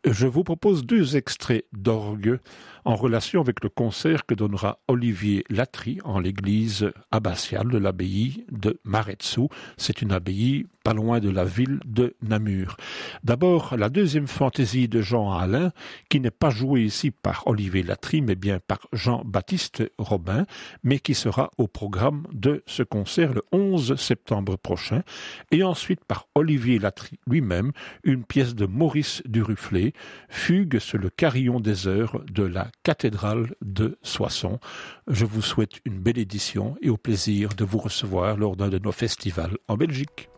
je 0.05 0.27
vous 0.27 0.43
propose 0.43 0.85
deux 0.85 1.15
extraits 1.15 1.65
d'orgue 1.71 2.39
en 2.85 2.95
relation 2.95 3.41
avec 3.41 3.63
le 3.63 3.69
concert 3.69 4.25
que 4.25 4.33
donnera 4.33 4.79
Olivier 4.87 5.43
Latry 5.49 5.99
en 6.03 6.19
l'église 6.19 6.91
abbatiale 7.11 7.69
de 7.69 7.77
l'abbaye 7.77 8.45
de 8.51 8.79
Maretsu. 8.83 9.47
C'est 9.77 10.01
une 10.01 10.11
abbaye 10.11 10.65
pas 10.83 10.93
loin 10.93 11.19
de 11.19 11.29
la 11.29 11.45
ville 11.45 11.79
de 11.85 12.15
Namur. 12.21 12.77
D'abord, 13.23 13.75
la 13.77 13.89
deuxième 13.89 14.27
fantaisie 14.27 14.87
de 14.87 15.01
Jean 15.01 15.31
Alain, 15.31 15.71
qui 16.09 16.19
n'est 16.19 16.31
pas 16.31 16.49
jouée 16.49 16.83
ici 16.83 17.11
par 17.11 17.43
Olivier 17.45 17.83
Latry, 17.83 18.21
mais 18.21 18.35
bien 18.35 18.57
par 18.59 18.79
Jean-Baptiste 18.93 19.83
Robin, 19.97 20.45
mais 20.83 20.99
qui 20.99 21.13
sera 21.13 21.51
au 21.57 21.67
programme 21.67 22.23
de 22.31 22.63
ce 22.65 22.83
concert 22.83 23.33
le 23.33 23.43
11 23.51 23.95
septembre 23.95 24.57
prochain, 24.57 25.03
et 25.51 25.63
ensuite 25.63 26.03
par 26.05 26.27
Olivier 26.35 26.79
Latry 26.79 27.19
lui-même, 27.27 27.71
une 28.03 28.25
pièce 28.25 28.55
de 28.55 28.65
Maurice 28.65 29.21
Duruflé, 29.25 29.93
Fugue 30.29 30.79
sur 30.79 30.97
le 30.97 31.09
carillon 31.09 31.59
des 31.59 31.87
heures 31.87 32.23
de 32.31 32.43
la 32.43 32.70
cathédrale 32.83 33.55
de 33.61 33.97
Soissons. 34.01 34.59
Je 35.07 35.25
vous 35.25 35.41
souhaite 35.41 35.79
une 35.85 35.99
belle 35.99 36.19
édition 36.19 36.75
et 36.81 36.89
au 36.89 36.97
plaisir 36.97 37.49
de 37.49 37.63
vous 37.63 37.79
recevoir 37.79 38.37
lors 38.37 38.55
d'un 38.55 38.69
de 38.69 38.79
nos 38.79 38.91
festivals 38.91 39.57
en 39.67 39.77
Belgique. 39.77 40.29